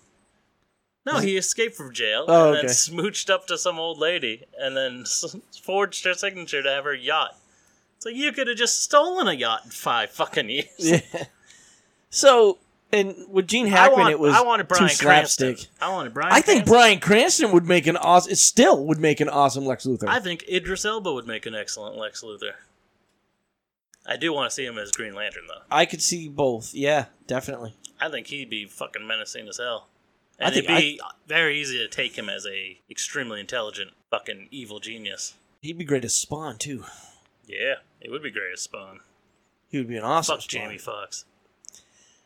[1.06, 2.68] no, he escaped from jail Oh, and okay.
[2.68, 5.06] then smooched up to some old lady, and then
[5.64, 7.36] forged her signature to have her yacht.
[8.00, 10.68] So you could have just stolen a yacht in five fucking years.
[10.78, 11.00] Yeah.
[12.10, 12.58] So,
[12.94, 15.56] and with Gene Hackman, want, it was I wanted Bryan too slapstick.
[15.58, 15.74] Cranston.
[15.82, 16.32] I wanted Bryan.
[16.32, 16.74] I think Cranston.
[16.74, 18.32] Bryan Cranston would make an awesome.
[18.32, 20.08] It still would make an awesome Lex Luthor.
[20.08, 22.54] I think Idris Elba would make an excellent Lex Luthor.
[24.08, 25.62] I do want to see him as Green Lantern, though.
[25.70, 26.74] I could see both.
[26.74, 27.76] Yeah, definitely.
[28.00, 29.88] I think he'd be fucking menacing as hell.
[30.40, 34.48] I And think it'd be very easy to take him as a extremely intelligent fucking
[34.52, 35.34] evil genius.
[35.62, 36.86] He'd be great as Spawn too.
[37.48, 39.02] Yeah, it would be great as Spawn.
[39.70, 40.38] He would be an awesome.
[40.40, 40.48] Fuck.
[40.48, 41.26] Jamie Foxx.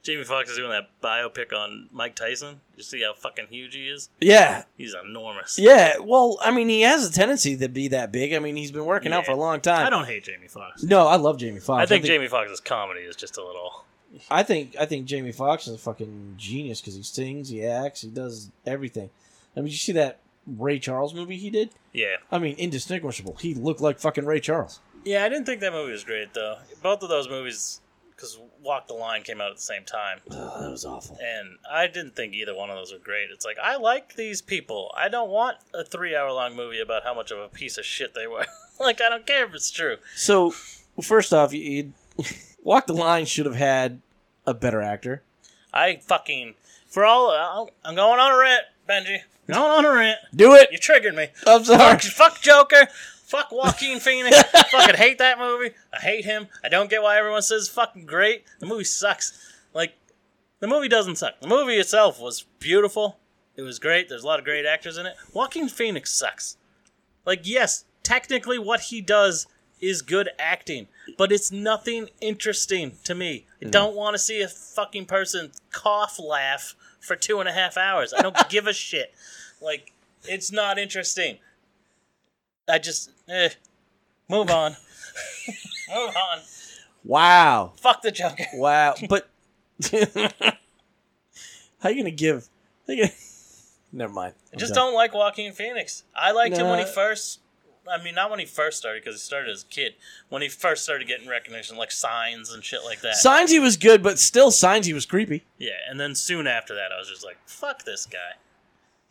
[0.03, 2.61] Jamie Foxx is doing that biopic on Mike Tyson.
[2.75, 4.09] You see how fucking huge he is?
[4.19, 5.59] Yeah, He's enormous.
[5.59, 5.97] yeah.
[5.99, 8.33] Well, I mean, he has a tendency to be that big.
[8.33, 9.85] I mean, he's been working out for a long time.
[9.85, 10.81] I don't hate Jamie Foxx.
[10.83, 11.83] No, I love Jamie Foxx.
[11.83, 13.85] I think Jamie Foxx's comedy is just a little.
[14.29, 18.01] I think I think Jamie Foxx is a fucking genius because he sings, he acts,
[18.01, 19.09] he does everything.
[19.55, 21.69] I mean, you see that Ray Charles movie he did?
[21.93, 22.15] Yeah.
[22.31, 23.35] I mean, indistinguishable.
[23.39, 24.79] He looked like fucking Ray Charles.
[25.05, 26.57] Yeah, I didn't think that movie was great, though.
[26.83, 27.79] Both of those movies,
[28.21, 30.19] because Walk the Line came out at the same time.
[30.31, 31.17] Oh, that was awful.
[31.21, 33.29] and I didn't think either one of those were great.
[33.31, 34.93] It's like I like these people.
[34.95, 38.27] I don't want a three-hour-long movie about how much of a piece of shit they
[38.27, 38.45] were.
[38.79, 39.97] like I don't care if it's true.
[40.15, 40.51] So,
[41.01, 41.93] first off, you,
[42.63, 44.01] Walk the Line should have had
[44.45, 45.23] a better actor.
[45.73, 46.55] I fucking
[46.87, 49.19] for all I'll- I'm going on a rant, Benji.
[49.47, 50.19] Going on a rant.
[50.35, 50.69] Do it.
[50.71, 51.27] You triggered me.
[51.47, 51.97] I'm sorry.
[51.99, 52.01] Fuck,
[52.33, 52.87] fuck Joker.
[53.31, 54.37] Fuck Joaquin Phoenix.
[54.53, 55.71] I fucking hate that movie.
[55.93, 56.47] I hate him.
[56.65, 58.43] I don't get why everyone says it's fucking great.
[58.59, 59.53] The movie sucks.
[59.73, 59.93] Like,
[60.59, 61.39] the movie doesn't suck.
[61.39, 63.19] The movie itself was beautiful.
[63.55, 64.09] It was great.
[64.09, 65.15] There's a lot of great actors in it.
[65.33, 66.57] Joaquin Phoenix sucks.
[67.25, 69.47] Like, yes, technically what he does
[69.79, 73.45] is good acting, but it's nothing interesting to me.
[73.61, 73.71] I mm-hmm.
[73.71, 78.13] don't want to see a fucking person cough laugh for two and a half hours.
[78.13, 79.13] I don't give a shit.
[79.61, 79.93] Like,
[80.25, 81.37] it's not interesting.
[82.67, 83.49] I just, eh,
[84.29, 84.75] move on.
[85.89, 86.39] move on.
[87.03, 87.73] Wow.
[87.77, 88.45] Fuck the Joker.
[88.53, 88.95] Wow.
[89.09, 89.29] But
[91.79, 92.47] how you gonna give?
[92.87, 93.13] How you gonna...
[93.91, 94.33] Never mind.
[94.53, 96.03] I just don't like Joaquin Phoenix.
[96.15, 97.39] I liked him when he first.
[97.91, 99.95] I mean, not when he first started, because he started as a kid.
[100.29, 103.15] When he first started getting recognition, like signs and shit like that.
[103.15, 105.43] Signs he was good, but still signs he was creepy.
[105.57, 108.37] yeah, and then soon after that, I was just like, "Fuck this guy."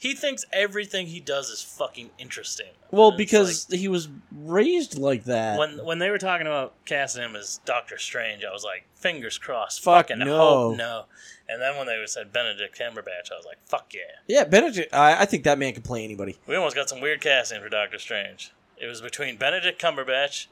[0.01, 2.69] He thinks everything he does is fucking interesting.
[2.91, 5.59] Well, And it's because he was raised like that.
[5.59, 9.37] when when they were talking about casting him as Doctor Strange, I was like, fingers
[9.37, 9.83] crossed.
[9.85, 10.39] Fuck fucking no.
[10.71, 11.05] hope no.
[11.51, 14.01] And then when they said Benedict Cumberbatch, I was like, fuck yeah.
[14.27, 14.95] yeah, Benedict.
[14.95, 16.39] I, I think that man can play anybody.
[16.47, 18.53] We almost got some weird casting for Doctor Strange.
[18.79, 20.47] It was between Benedict Cumberbatch,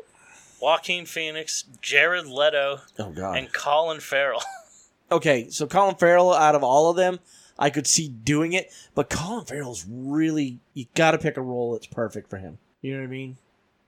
[0.61, 3.39] Joaquin Phoenix, Jared Leto, Oh God.
[3.39, 4.43] and Colin Farrell.
[5.11, 7.21] okay, so Colin Farrell, out of all of them,
[7.59, 11.73] I could see doing it, but Colin Farrell's really you got to pick a role
[11.73, 12.59] that's perfect for him.
[12.83, 13.37] You know what I mean?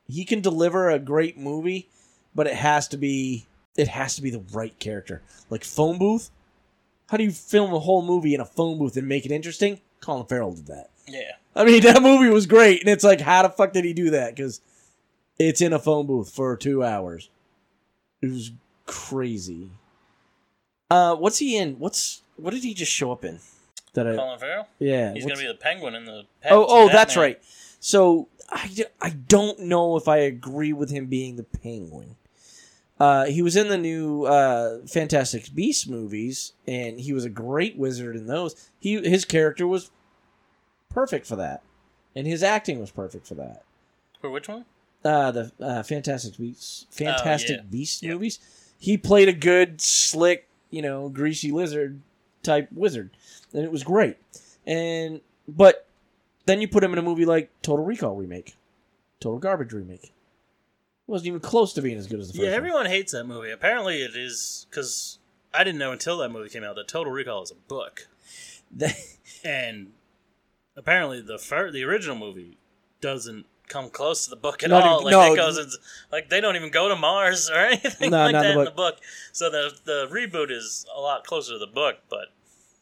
[0.08, 1.88] He can deliver a great movie,
[2.34, 3.46] but it has to be
[3.76, 5.22] it has to be the right character.
[5.48, 6.30] Like phone booth.
[7.08, 9.80] How do you film a whole movie in a phone booth and make it interesting?
[10.00, 10.90] Colin Farrell did that.
[11.06, 11.32] yeah.
[11.54, 14.10] I mean, that movie was great, and it's like, how the fuck did he do
[14.10, 14.36] that?
[14.36, 14.60] Because
[15.38, 17.28] it's in a phone booth for two hours.
[18.22, 18.52] It was
[18.86, 19.70] crazy.
[20.90, 21.78] Uh, what's he in?
[21.78, 23.38] What's what did he just show up in?
[23.94, 24.68] That I Colin Farrell?
[24.78, 25.12] yeah.
[25.12, 26.22] He's going to be the penguin in the.
[26.50, 27.22] oh oh that's Batman.
[27.30, 27.42] right.
[27.80, 28.70] So I,
[29.00, 32.16] I don't know if I agree with him being the penguin.
[32.98, 37.78] Uh, he was in the new uh, Fantastic Beasts movies, and he was a great
[37.78, 38.70] wizard in those.
[38.78, 39.90] He his character was
[40.90, 41.62] perfect for that,
[42.14, 43.62] and his acting was perfect for that.
[44.20, 44.66] For which one?
[45.02, 47.62] Uh, the uh, Fantastic Beasts, Fantastic yeah.
[47.70, 48.12] Beasts Yep.
[48.12, 48.38] movies.
[48.78, 52.00] He played a good, slick, you know, greasy lizard
[52.42, 53.10] type wizard,
[53.52, 54.16] and it was great.
[54.66, 55.86] And but
[56.46, 58.56] then you put him in a movie like Total Recall remake,
[59.20, 60.12] Total Garbage remake.
[61.06, 62.56] wasn't even close to being as good as the first Yeah, one.
[62.56, 63.50] everyone hates that movie.
[63.50, 65.18] Apparently, it is because
[65.52, 68.08] I didn't know until that movie came out that Total Recall is a book,
[69.44, 69.92] and
[70.76, 72.56] apparently the fir- the original movie
[73.00, 75.00] doesn't come close to the book at Not all.
[75.00, 75.36] even- like no.
[75.36, 75.76] goes into,
[76.12, 78.64] like they don't even go to Mars or anything No, like that in the in
[78.66, 78.98] the book.
[79.32, 82.26] So the the reboot is a lot closer to the book, but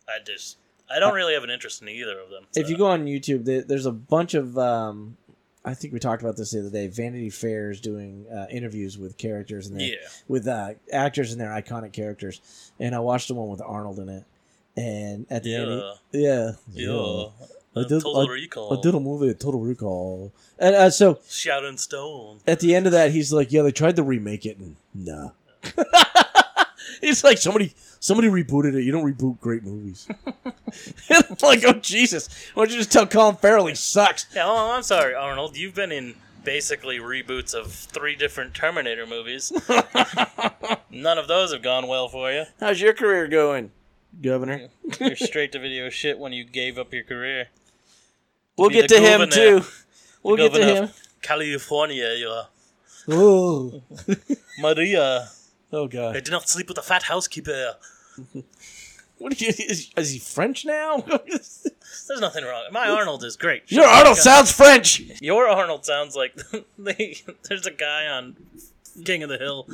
[0.09, 0.57] I just
[0.91, 2.45] I don't really have an interest in either of them.
[2.57, 4.59] if you go on YouTube, there, there's a bunch of.
[4.59, 5.17] Um,
[5.65, 6.87] I think we talked about this the other day.
[6.87, 11.51] Vanity Fair is doing uh, interviews with characters and yeah, with uh, actors and their
[11.51, 12.41] iconic characters,
[12.81, 14.25] and I watched the one with Arnold in it.
[14.79, 15.83] And at the end,
[16.13, 17.25] he- yeah, yeah, yeah.
[17.77, 18.77] I did- Total I- Recall.
[18.79, 22.41] I did a movie, Total Recall, and uh, so Sharon Stone.
[22.47, 25.31] at the end of that, he's like, "Yeah, they tried to remake it, and nah."
[27.01, 28.83] He's like, "Somebody, somebody rebooted it.
[28.83, 30.09] You don't reboot great movies."
[31.43, 32.29] Like, oh Jesus!
[32.55, 34.27] Why don't you just tell Colin Farrell he sucks?
[34.35, 35.57] Yeah, oh, I'm sorry, Arnold.
[35.57, 36.15] You've been in
[36.45, 39.51] basically reboots of three different Terminator movies.
[40.91, 42.45] None of those have gone well for you.
[42.61, 43.71] How's your career going,
[44.21, 44.69] Governor?
[45.01, 47.49] You're straight to video shit when you gave up your career.
[48.57, 49.63] We'll get the to him too.
[50.23, 50.89] We'll get to him.
[51.23, 52.49] California, you are.
[53.09, 53.83] Oh,
[54.59, 55.29] Maria,
[55.73, 56.17] oh God.
[56.17, 57.77] I did not sleep with a fat housekeeper.
[59.19, 59.49] What are you?
[59.49, 60.99] Is, is he French now?
[61.01, 62.67] There's nothing wrong.
[62.71, 63.65] My Arnold is great.
[63.67, 65.01] your Arnold sounds French.
[65.21, 66.37] Your Arnold sounds like
[66.79, 67.17] they,
[67.49, 68.37] there's a guy on
[69.05, 69.67] King of the Hill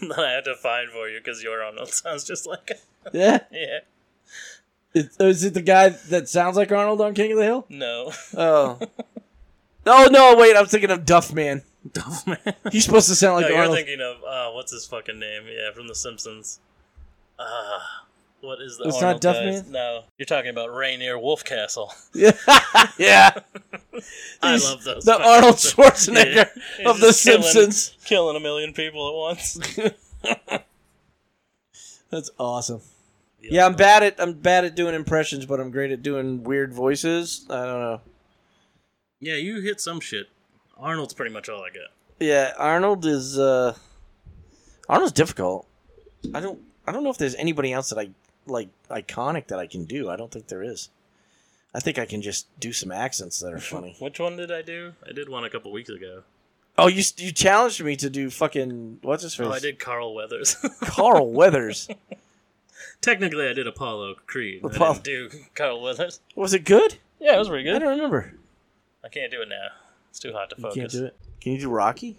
[0.00, 2.82] that I had to find for you because your Arnold sounds just like it.
[3.12, 3.38] Yeah.
[3.52, 3.78] Yeah.
[4.94, 7.66] Is, is it the guy that sounds like Arnold on King of the Hill?
[7.68, 8.12] No.
[8.36, 8.78] Oh.
[9.86, 10.56] No, no, wait.
[10.56, 11.62] I'm thinking of Duff Man.
[11.92, 12.38] Duff man.
[12.72, 15.44] He's supposed to sound like no, you're thinking of uh, what's his fucking name?
[15.48, 16.58] Yeah, from The Simpsons.
[17.38, 17.78] Uh,
[18.40, 18.88] what is the?
[18.88, 19.70] It's not Arnold Duff guy's- Man?
[19.72, 21.90] No, you're talking about Rainier Wolfcastle.
[22.14, 22.32] Yeah,
[22.98, 23.30] yeah.
[24.42, 25.04] I He's love those.
[25.04, 26.48] The Arnold Schwarzenegger
[26.78, 27.96] He's of The killing- Simpsons.
[28.04, 29.60] killing a million people at once.
[32.10, 32.80] That's awesome.
[33.50, 36.72] Yeah, I'm bad at I'm bad at doing impressions, but I'm great at doing weird
[36.74, 37.46] voices.
[37.50, 38.00] I don't know.
[39.20, 40.28] Yeah, you hit some shit.
[40.78, 41.88] Arnold's pretty much all I got.
[42.20, 43.74] Yeah, Arnold is uh
[44.88, 45.66] Arnold's difficult.
[46.34, 48.10] I don't I don't know if there's anybody else that I
[48.46, 50.08] like iconic that I can do.
[50.10, 50.90] I don't think there is.
[51.74, 53.96] I think I can just do some accents that are funny.
[53.98, 54.92] Which one did I do?
[55.06, 56.22] I did one a couple weeks ago.
[56.78, 59.46] oh, you you challenged me to do fucking what's his face?
[59.46, 60.56] Oh, I did Carl Weathers.
[60.82, 61.88] Carl Weathers.
[63.00, 64.62] Technically, I did Apollo Creed.
[64.64, 66.20] I Apollo- didn't do Carl Weathers.
[66.34, 66.96] Was it good?
[67.20, 67.76] Yeah, it was pretty good.
[67.76, 68.34] I don't remember.
[69.04, 69.68] I can't do it now.
[70.10, 70.76] It's too hot to You focus.
[70.78, 71.16] can't do it.
[71.40, 72.18] Can you do Rocky?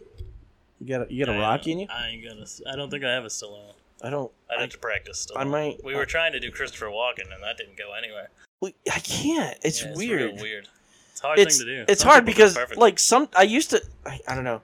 [0.79, 1.87] You got a, you got a I- Rocky in you?
[1.89, 2.45] I ain't gonna.
[2.71, 3.73] I don't think I have a Stallone.
[4.03, 4.31] I don't.
[4.49, 5.25] I'd I, have to practice.
[5.27, 5.39] Stallone.
[5.39, 8.29] I might- We were trying to do Christopher Walken, and that didn't go anywhere.
[8.61, 9.57] we- I can't.
[9.63, 10.33] It's Yeah, weird.
[10.33, 10.67] real weird.
[11.11, 11.85] It's a hard it's thing to do.
[11.91, 14.43] it's Some hard people do it because like some I used to I, I don't
[14.43, 14.61] know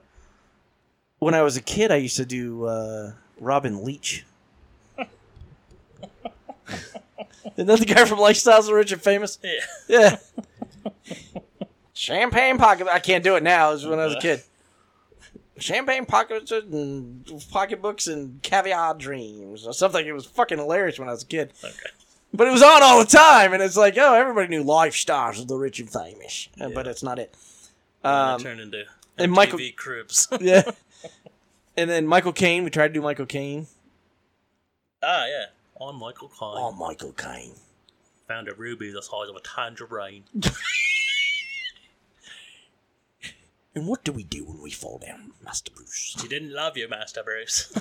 [1.18, 4.24] when I was a kid I used to do uh, Robin Leach.
[6.68, 9.38] Isn't that the guy from Lifestyles of the Rich and Famous?
[9.42, 9.52] yeah.
[9.88, 10.16] Yeah.
[11.92, 12.88] Champagne pocket.
[12.90, 13.70] I can't do it now.
[13.70, 14.42] It was when I was a kid.
[15.58, 20.04] Champagne pockets and pocketbooks and caviar dreams or something.
[20.04, 21.52] It was fucking hilarious when I was a kid.
[21.62, 21.76] Okay.
[22.32, 25.46] But it was on all the time, and it's like, oh, everybody knew lifestyles of
[25.46, 26.90] the rich and famous, Uh, but Yeah.
[26.90, 27.32] it's not it.
[28.02, 28.82] Um, turned into
[29.16, 30.26] and Michael- Cribs.
[30.40, 30.62] yeah.
[31.76, 33.68] And then Michael Caine, we tried to do Michael Caine.
[35.04, 35.44] ah, yeah.
[35.84, 36.54] On Michael Caine.
[36.56, 37.52] Oh, Michael Caine.
[38.26, 40.24] Found a ruby the size of a tangerine.
[43.76, 46.14] And what do we do when we fall down, Master Bruce?
[46.20, 47.72] She didn't love you, Master Bruce.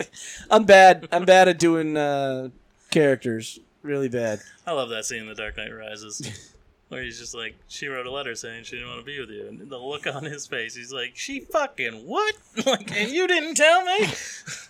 [0.52, 1.08] I'm bad.
[1.10, 2.50] I'm bad at doing uh,
[2.92, 3.58] characters.
[3.82, 4.40] Really bad.
[4.68, 6.54] I love that scene in The Dark Knight Rises.
[6.90, 9.30] Where he's just like, she wrote a letter saying she didn't want to be with
[9.30, 9.48] you.
[9.48, 12.36] And the look on his face, he's like, she fucking what?
[12.66, 13.98] like, and you didn't tell me?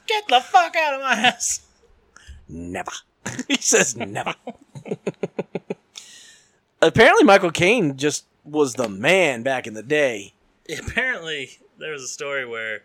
[0.06, 1.60] Get the fuck out of my house.
[2.52, 2.92] Never.
[3.48, 4.34] he says never.
[6.82, 10.34] Apparently, Michael Caine just was the man back in the day.
[10.68, 12.82] Apparently, there was a story where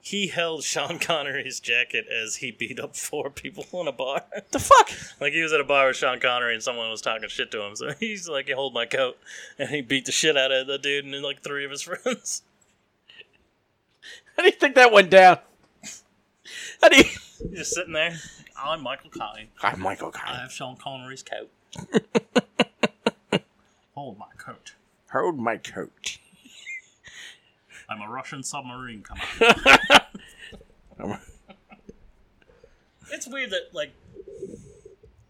[0.00, 4.24] he held Sean Connery's jacket as he beat up four people in a bar.
[4.52, 4.90] The fuck?
[5.20, 7.62] like he was at a bar with Sean Connery and someone was talking shit to
[7.62, 9.18] him, so he's like, "You hold my coat,"
[9.58, 12.42] and he beat the shit out of the dude and like three of his friends.
[14.36, 15.38] How do you think that went down?
[16.80, 17.04] How do you?
[17.40, 18.16] You're just sitting there.
[18.62, 19.48] I'm Michael Caine.
[19.62, 20.34] I'm Michael Caine.
[20.34, 21.50] I have Sean Connery's coat.
[23.94, 24.74] Hold my coat.
[25.12, 26.18] Hold my coat.
[27.88, 29.54] I'm a Russian submarine commander.
[33.12, 33.92] it's weird that like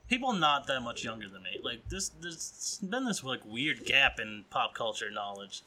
[0.09, 4.19] people not that much younger than me like this there's been this like weird gap
[4.19, 5.63] in pop culture knowledge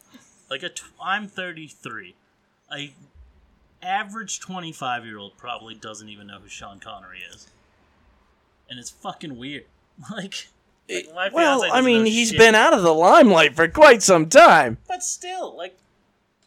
[0.50, 2.14] like a tw- i'm 33
[2.76, 2.94] a
[3.82, 7.48] average 25 year old probably doesn't even know who sean connery is
[8.70, 9.66] and it's fucking weird
[10.12, 10.48] like,
[11.14, 12.38] like well, I mean, he's shit.
[12.38, 14.78] been out of the limelight for quite some time.
[14.88, 15.78] But still, like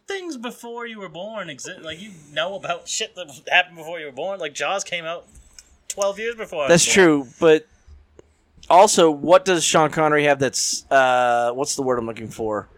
[0.06, 1.80] things before you were born exist.
[1.82, 4.40] Like you know about shit that happened before you were born.
[4.40, 5.26] Like Jaws came out
[5.88, 6.68] twelve years before.
[6.68, 7.66] That's true, but
[8.68, 10.38] also, what does Sean Connery have?
[10.38, 12.68] That's uh, what's the word I'm looking for?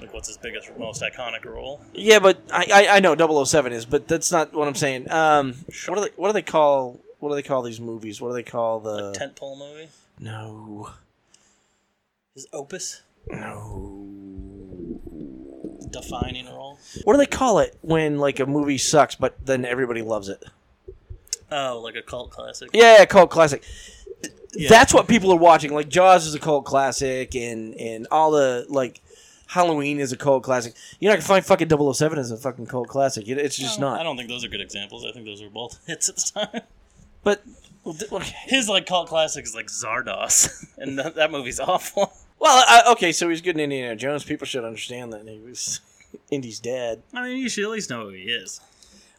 [0.00, 1.80] Like what's his biggest, most iconic role?
[1.94, 5.10] Yeah, but I, I, I know 007 is, but that's not what I'm saying.
[5.10, 5.54] Um,
[5.86, 8.20] what do they what do they call what do they call these movies?
[8.20, 9.88] What do they call the Tentpole movie.
[10.18, 10.90] no
[12.34, 14.06] His opus, no
[15.90, 16.78] defining role.
[17.04, 20.44] what do they call it when like a movie sucks but then everybody loves it?
[21.50, 22.70] Oh, like a cult classic.
[22.72, 23.62] Yeah, cult classic.
[24.54, 24.68] Yeah.
[24.68, 25.72] That's what people are watching.
[25.74, 29.00] Like Jaws is a cult classic, and and all the like
[29.46, 30.74] Halloween is a cult classic.
[30.98, 33.28] You're not gonna find fucking 007 as a fucking cult classic.
[33.28, 34.00] It, it's just No, not.
[34.00, 35.04] I don't think those are good examples.
[35.04, 36.62] I think those were both hits at the time.
[37.26, 37.42] But
[37.82, 38.36] well, th- okay.
[38.44, 42.12] His like cult classic is like Zardoz, and that, that movie's awful.
[42.38, 44.22] Well, I, okay, so he's good in Indiana Jones.
[44.22, 45.80] People should understand that he was
[46.30, 47.02] Indy's dad.
[47.12, 48.60] I mean, you should at least know who he is.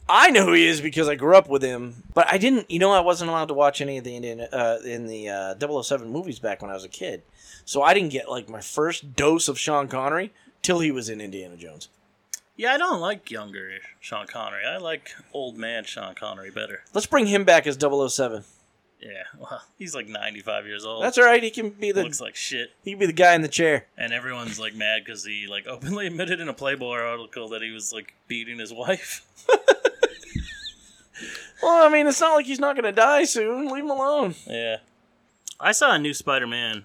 [0.08, 2.72] I know who he is because I grew up with him, but I didn't.
[2.72, 5.82] You know, I wasn't allowed to watch any of the Indiana uh, in the uh,
[5.82, 7.24] 007 movies back when I was a kid,
[7.66, 11.20] so I didn't get like my first dose of Sean Connery till he was in
[11.20, 11.90] Indiana Jones.
[12.58, 14.66] Yeah, I don't like younger Sean Connery.
[14.66, 16.82] I like old man Sean Connery better.
[16.94, 18.44] Let's bring him back as 007.
[19.00, 21.04] Yeah, well, he's like 95 years old.
[21.04, 21.44] That's all right.
[21.44, 23.86] He can be the looks like shit, he can be the guy in the chair.
[23.96, 27.70] and everyone's like mad because he like openly admitted in a Playboy article that he
[27.70, 29.26] was like beating his wife.
[31.62, 33.68] Well, I mean, it's not like he's not going to die soon.
[33.72, 34.36] Leave him alone.
[34.46, 34.78] Yeah,
[35.60, 36.84] I saw a new Spider-Man.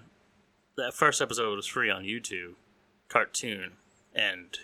[0.77, 2.55] That first episode was free on YouTube,
[3.07, 3.73] cartoon,
[4.15, 4.57] and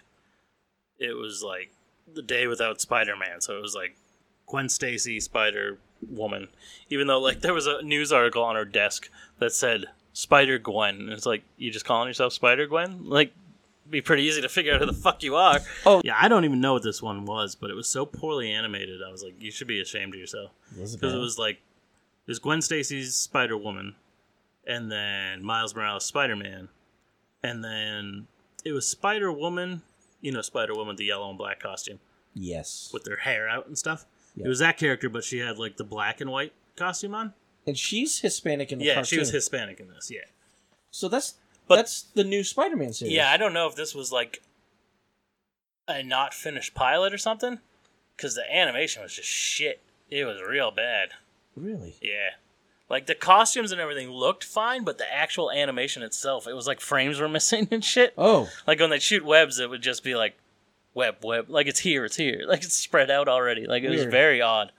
[1.00, 1.72] it was like
[2.14, 3.42] the day without Spider-Man.
[3.42, 3.96] So it was like
[4.48, 5.78] Gwen Stacy, Spider
[6.08, 6.48] Woman.
[6.90, 10.96] Even though like there was a news article on her desk that said Spider Gwen,
[10.96, 13.34] and it's like you just calling yourself Spider Gwen, like.
[13.90, 15.62] Be pretty easy to figure out who the fuck you are.
[15.84, 16.00] Oh.
[16.06, 19.02] yeah, I don't even know what this one was, but it was so poorly animated.
[19.02, 21.58] I was like, you should be ashamed of yourself because it was like
[22.28, 23.96] there's Gwen Stacy's Spider Woman,
[24.68, 26.70] and then Miles Morales Spider Man,
[27.42, 28.28] and then
[28.64, 29.82] it was Spider Woman.
[30.22, 32.00] You know, Spider Woman, the yellow and black costume
[32.34, 32.90] Yes.
[32.94, 34.06] with their hair out and stuff.
[34.36, 34.46] Yeah.
[34.46, 37.34] It was that character, but she had like the black and white costume on.
[37.68, 39.08] And she's Hispanic in the Yeah, cartoon.
[39.08, 40.10] she was Hispanic in this.
[40.12, 40.22] Yeah,
[40.92, 41.36] So that's
[41.68, 43.14] But- that's the new Spider-Man series.
[43.14, 43.32] yeah.
[43.32, 44.42] I don't know if this was like
[45.88, 47.60] a not finished pilot or something,
[48.16, 49.82] because the animation was just shit.
[50.10, 51.12] It was real bad.
[51.56, 51.96] Really?
[52.02, 52.32] Yeah.
[52.90, 56.80] Like the costumes and everything looked fine, but the actual animation itself, it was like
[56.82, 58.14] frames were missing and shit.
[58.18, 58.50] Oh.
[58.66, 60.36] Like when they shoot webs, it would just be like
[60.94, 61.50] web, web.
[61.50, 62.42] Like it's here, it's here.
[62.48, 63.68] Like it's spread out already.
[63.68, 64.12] Like it was Weird.
[64.12, 64.72] very odd.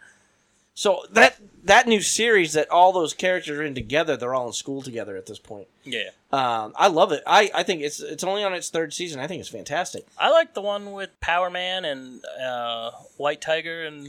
[0.75, 4.53] So that that new series that all those characters are in together, they're all in
[4.55, 5.69] school together at this point.
[5.85, 6.09] Yeah.
[6.33, 7.23] Um, I love it.
[7.27, 9.21] I, I think it's it's only on its third season.
[9.21, 10.07] I think it's fantastic.
[10.19, 14.09] I like the one with Power Man and uh, White Tiger and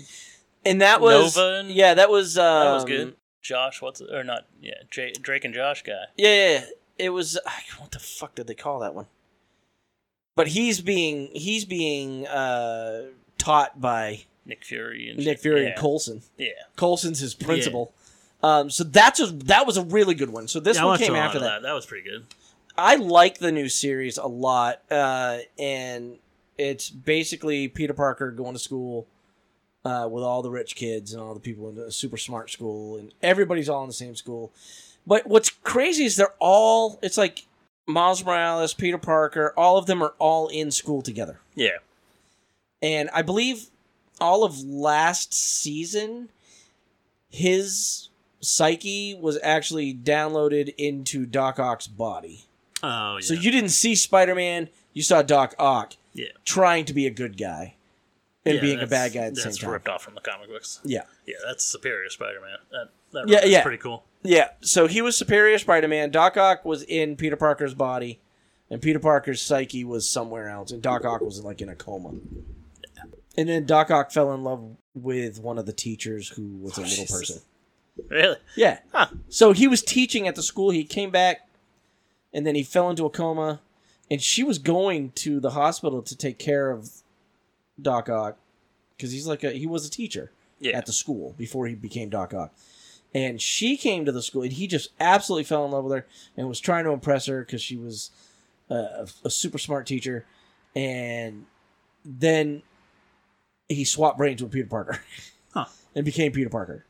[0.63, 3.15] And that was Nova and- yeah, that was um, that was good.
[3.41, 4.45] Josh, what's or not?
[4.61, 6.05] Yeah, J- Drake and Josh guy.
[6.15, 6.65] Yeah, yeah, yeah.
[6.97, 7.37] it was.
[7.77, 9.07] What the fuck did they call that one?
[10.35, 13.03] But he's being he's being uh,
[13.37, 15.39] taught by Nick Fury and Nick.
[15.39, 15.69] Fury yeah.
[15.69, 16.21] and Coulson.
[16.37, 16.49] Yeah.
[16.75, 17.93] Coulson's his principal.
[18.43, 20.47] Um, so that's a, that was a really good one.
[20.47, 21.61] So this yeah, one came after that.
[21.61, 21.61] that.
[21.63, 22.25] That was pretty good.
[22.77, 26.17] I like the new series a lot, uh, and
[26.57, 29.05] it's basically Peter Parker going to school
[29.83, 32.97] uh, with all the rich kids and all the people in a super smart school,
[32.97, 34.51] and everybody's all in the same school.
[35.07, 36.99] But what's crazy is they're all.
[37.01, 37.45] It's like
[37.87, 41.79] Miles Morales, Peter Parker, all of them are all in school together, Yeah.
[42.81, 43.67] and I believe
[44.19, 46.29] all of last season,
[47.29, 48.09] his
[48.39, 52.45] psyche was actually downloaded into Doc Ock's body.
[52.83, 53.19] Oh yeah.
[53.21, 56.27] So you didn't see Spider Man, you saw Doc Ock yeah.
[56.45, 57.75] trying to be a good guy
[58.45, 59.69] and Yeah, being a bad guy at the same That's time.
[59.71, 60.79] ripped off from the comic books.
[60.83, 61.03] Yeah.
[61.27, 62.57] Yeah, that's Superior Spider-Man.
[62.71, 63.61] That that Yeah, yeah.
[63.63, 64.03] pretty cool.
[64.23, 64.49] Yeah.
[64.61, 66.11] So he was Superior Spider Man.
[66.11, 68.19] Doc Ock was in Peter Parker's body,
[68.69, 72.11] and Peter Parker's psyche was somewhere else, and Doc Ock was like in a coma.
[73.37, 76.81] And then Doc Ock fell in love with one of the teachers who was a
[76.81, 77.11] Oh, little Jesus.
[77.19, 77.41] person.
[78.09, 78.37] Really?
[78.55, 78.79] Yeah.
[78.91, 79.07] Huh.
[79.29, 80.69] So he was teaching at the school.
[80.71, 81.47] He came back,
[82.33, 83.61] and then he fell into a coma,
[84.09, 86.89] and she was going to the hospital to take care of
[87.81, 88.37] Doc Ock
[88.97, 90.77] because he's like a he was a teacher Yeah.
[90.77, 92.53] at the school before he became Doc Ock.
[93.13, 96.07] And she came to the school, and he just absolutely fell in love with her
[96.37, 98.09] and was trying to impress her because she was
[98.69, 100.25] a, a super smart teacher.
[100.75, 101.45] And
[102.05, 102.61] then
[103.67, 105.01] he swapped brains with Peter Parker
[105.53, 105.65] Huh.
[105.95, 106.85] and became Peter Parker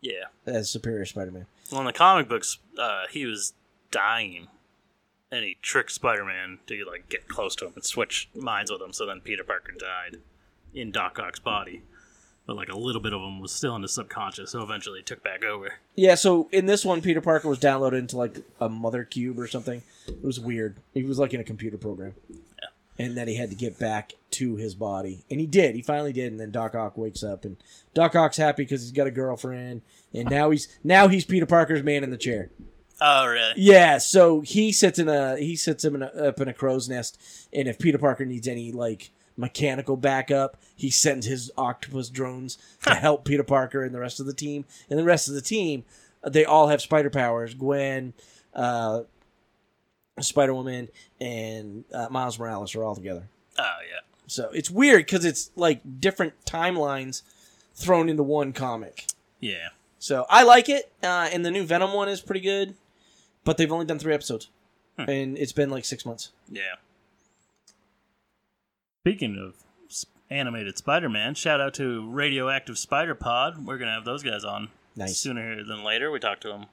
[0.00, 0.24] yeah.
[0.46, 1.44] as Superior Spider-Man.
[1.70, 3.52] Well, in the comic books, uh, he was
[3.90, 4.48] dying,
[5.30, 8.94] and he tricked Spider-Man to like get close to him and switch minds with him.
[8.94, 10.20] So then Peter Parker died
[10.76, 11.82] in Doc Ock's body,
[12.46, 14.52] but like a little bit of him was still in his subconscious.
[14.52, 15.74] So eventually, he took back over.
[15.96, 19.48] Yeah, so in this one, Peter Parker was downloaded into like a mother cube or
[19.48, 19.82] something.
[20.06, 20.76] It was weird.
[20.94, 22.14] He was like in a computer program.
[22.28, 22.66] Yeah.
[22.98, 25.24] And then he had to get back to his body.
[25.30, 25.74] And he did.
[25.74, 26.32] He finally did.
[26.32, 27.44] And then Doc Ock wakes up.
[27.44, 27.58] And
[27.92, 29.82] Doc Ock's happy because he's got a girlfriend.
[30.14, 32.50] And now he's now he's Peter Parker's man in the chair.
[33.00, 33.52] Oh, really?
[33.56, 36.88] Yeah, so he sits in a he sits him in a, up in a crow's
[36.88, 37.20] nest,
[37.52, 42.94] and if Peter Parker needs any like mechanical backup, he sends his octopus drones to
[42.94, 44.64] help Peter Parker and the rest of the team.
[44.88, 45.84] And the rest of the team,
[46.26, 47.54] they all have spider powers.
[47.54, 48.12] Gwen,
[48.54, 49.02] uh,
[50.20, 50.88] Spider Woman,
[51.20, 53.28] and uh, Miles Morales are all together.
[53.58, 54.00] Oh, yeah.
[54.26, 57.22] So it's weird because it's like different timelines
[57.74, 59.06] thrown into one comic.
[59.40, 59.68] Yeah.
[59.98, 62.74] So I like it, uh, and the new Venom one is pretty good,
[63.44, 64.48] but they've only done three episodes,
[64.98, 65.10] Hmm.
[65.10, 66.30] and it's been like six months.
[66.50, 66.76] Yeah.
[69.06, 69.54] Speaking of
[70.30, 73.64] animated Spider-Man, shout out to Radioactive Spider Pod.
[73.64, 75.16] We're gonna have those guys on Nice.
[75.16, 76.10] sooner than later.
[76.10, 76.66] We talked to them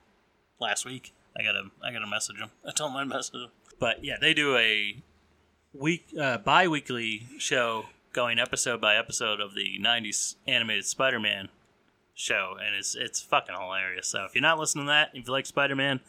[0.59, 1.13] last week.
[1.37, 2.49] I gotta I gotta message them.
[2.67, 3.51] I told them I'd message them.
[3.79, 5.03] But yeah, they do a
[5.73, 11.49] week uh, bi-weekly show going episode by episode of the 90s animated Spider-Man
[12.15, 14.07] show and it's it's fucking hilarious.
[14.07, 15.99] So if you're not listening to that, if you like Spider-Man,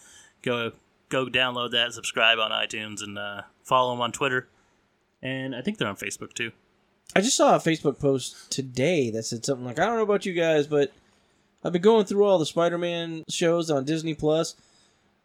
[0.41, 0.73] go
[1.11, 4.49] go download that, subscribe on iTunes and uh, follow them on Twitter.
[5.25, 6.53] And I think they're on Facebook too.
[7.17, 10.27] I just saw a Facebook post today that said something like, "I don't know about
[10.27, 10.93] you guys, but
[11.65, 14.55] I've been going through all the Spider-Man shows on Disney Plus,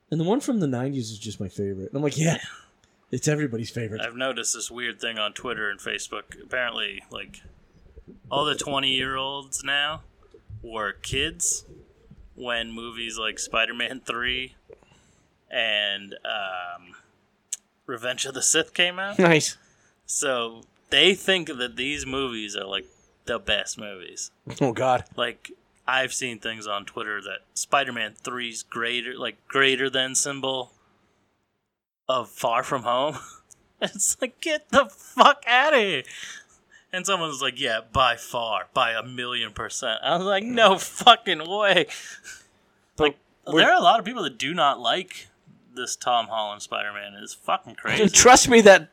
[0.10, 2.38] and the one from the '90s is just my favorite." And I'm like, "Yeah,
[3.12, 6.42] it's everybody's favorite." I've noticed this weird thing on Twitter and Facebook.
[6.42, 7.42] Apparently, like
[8.32, 10.02] all the 20 year olds now
[10.62, 11.66] were kids
[12.36, 14.56] when movies like Spider Man 3
[15.52, 16.96] and um,
[17.86, 19.20] Revenge of the Sith came out.
[19.20, 19.58] Nice.
[20.10, 22.88] So they think that these movies are like
[23.26, 24.32] the best movies.
[24.60, 25.06] Oh God.
[25.16, 25.52] Like,
[25.88, 30.74] I've seen things on Twitter that Spider Man 3's greater, like, greater than symbol
[32.08, 33.20] of Far From Home.
[33.82, 36.04] it's like, get the fuck out of here.
[36.92, 40.00] And someone was like, yeah, by far, by a million percent.
[40.04, 41.86] I was like, no fucking way.
[42.98, 45.28] like, there are a lot of people that do not like
[45.76, 47.14] this Tom Holland Spider Man.
[47.22, 48.10] It's fucking crazy.
[48.10, 48.90] Trust me, that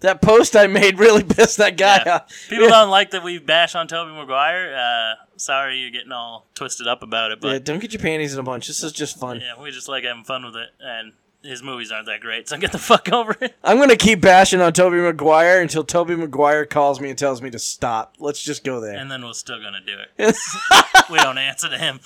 [0.00, 2.14] that post I made really pissed that guy Yeah.
[2.16, 2.32] off.
[2.48, 2.70] People Yeah.
[2.70, 4.74] don't like that we bash on Tobey Maguire.
[4.76, 8.34] Uh, sorry you're getting all twisted up about it, but Yeah, don't get your panties
[8.34, 8.66] in a bunch.
[8.68, 9.40] This is just fun.
[9.40, 12.58] Yeah, we just like having fun with it, and his movies aren't that great, so
[12.58, 13.54] get the fuck over it.
[13.62, 17.50] I'm gonna keep bashing on Tobey Maguire until Tobey Maguire calls me and tells me
[17.50, 18.14] to stop.
[18.18, 18.96] Let's just go there.
[18.96, 20.36] And then we're still gonna do it.
[21.10, 22.00] we don't answer to him.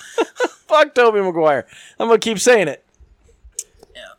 [0.67, 1.65] Fuck Tobey Maguire.
[1.99, 2.83] I'm gonna keep saying it.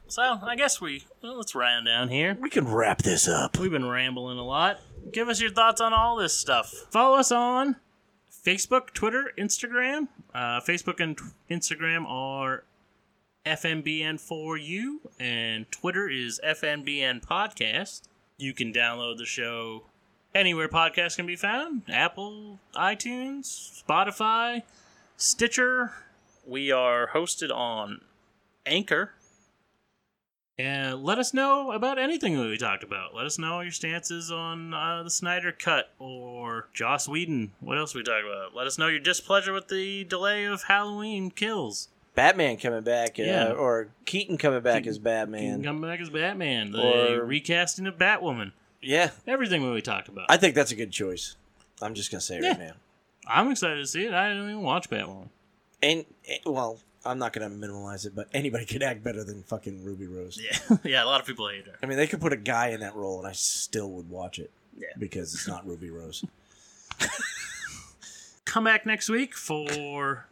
[0.08, 2.36] So I guess we well, let's round down here.
[2.40, 3.58] We can wrap this up.
[3.58, 4.80] We've been rambling a lot.
[5.12, 6.70] Give us your thoughts on all this stuff.
[6.90, 7.76] Follow us on
[8.44, 10.08] Facebook, Twitter, Instagram.
[10.34, 12.64] Uh, Facebook and t- Instagram are
[13.46, 18.02] FNBN4U, and Twitter is FNBN Podcast.
[18.36, 19.84] You can download the show
[20.34, 24.62] anywhere podcasts can be found Apple, iTunes, Spotify,
[25.16, 25.92] Stitcher.
[26.46, 28.00] We are hosted on
[28.66, 29.12] Anchor.
[30.58, 33.12] And let us know about anything that we talked about.
[33.14, 37.50] Let us know your stances on uh, the Snyder Cut or Joss Whedon.
[37.58, 38.54] What else we talk about?
[38.54, 41.88] Let us know your displeasure with the delay of Halloween Kills.
[42.14, 43.52] Batman coming back, uh, Yeah.
[43.52, 45.64] or Keaton coming back Keaton- as Batman.
[45.64, 46.70] Coming back as Batman.
[46.70, 48.52] The Or- recasting of Batwoman.
[48.80, 50.26] yeah, Everything that we talked about.
[50.28, 51.34] I think that's a good choice.
[51.82, 52.74] I'm just gonna say it right now.
[53.26, 54.14] I'm excited to see it.
[54.14, 55.30] I didn't even watch Batwoman.
[55.82, 59.84] And eh, well, I'm not gonna minimize it, but anybody could act better than fucking
[59.84, 60.40] Ruby Rose.
[60.42, 61.04] Yeah, yeah.
[61.04, 61.74] A lot of people hate her.
[61.82, 64.38] I mean, they could put a guy in that role, and I still would watch
[64.38, 64.88] it Yeah.
[64.98, 66.24] because it's not Ruby Rose.
[68.44, 70.26] Come back next week for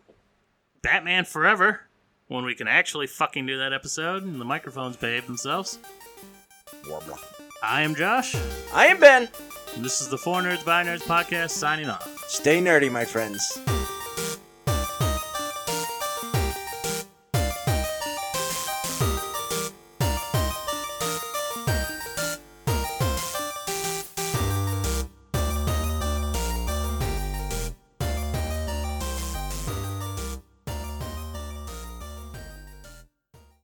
[0.83, 1.83] Batman Forever,
[2.29, 5.79] when we can actually fucking do that episode and the microphones behave themselves.
[7.63, 8.35] I am Josh.
[8.73, 9.29] I am Ben.
[9.75, 12.09] And this is the Four Nerds by Nerds podcast signing off.
[12.29, 13.59] Stay nerdy, my friends.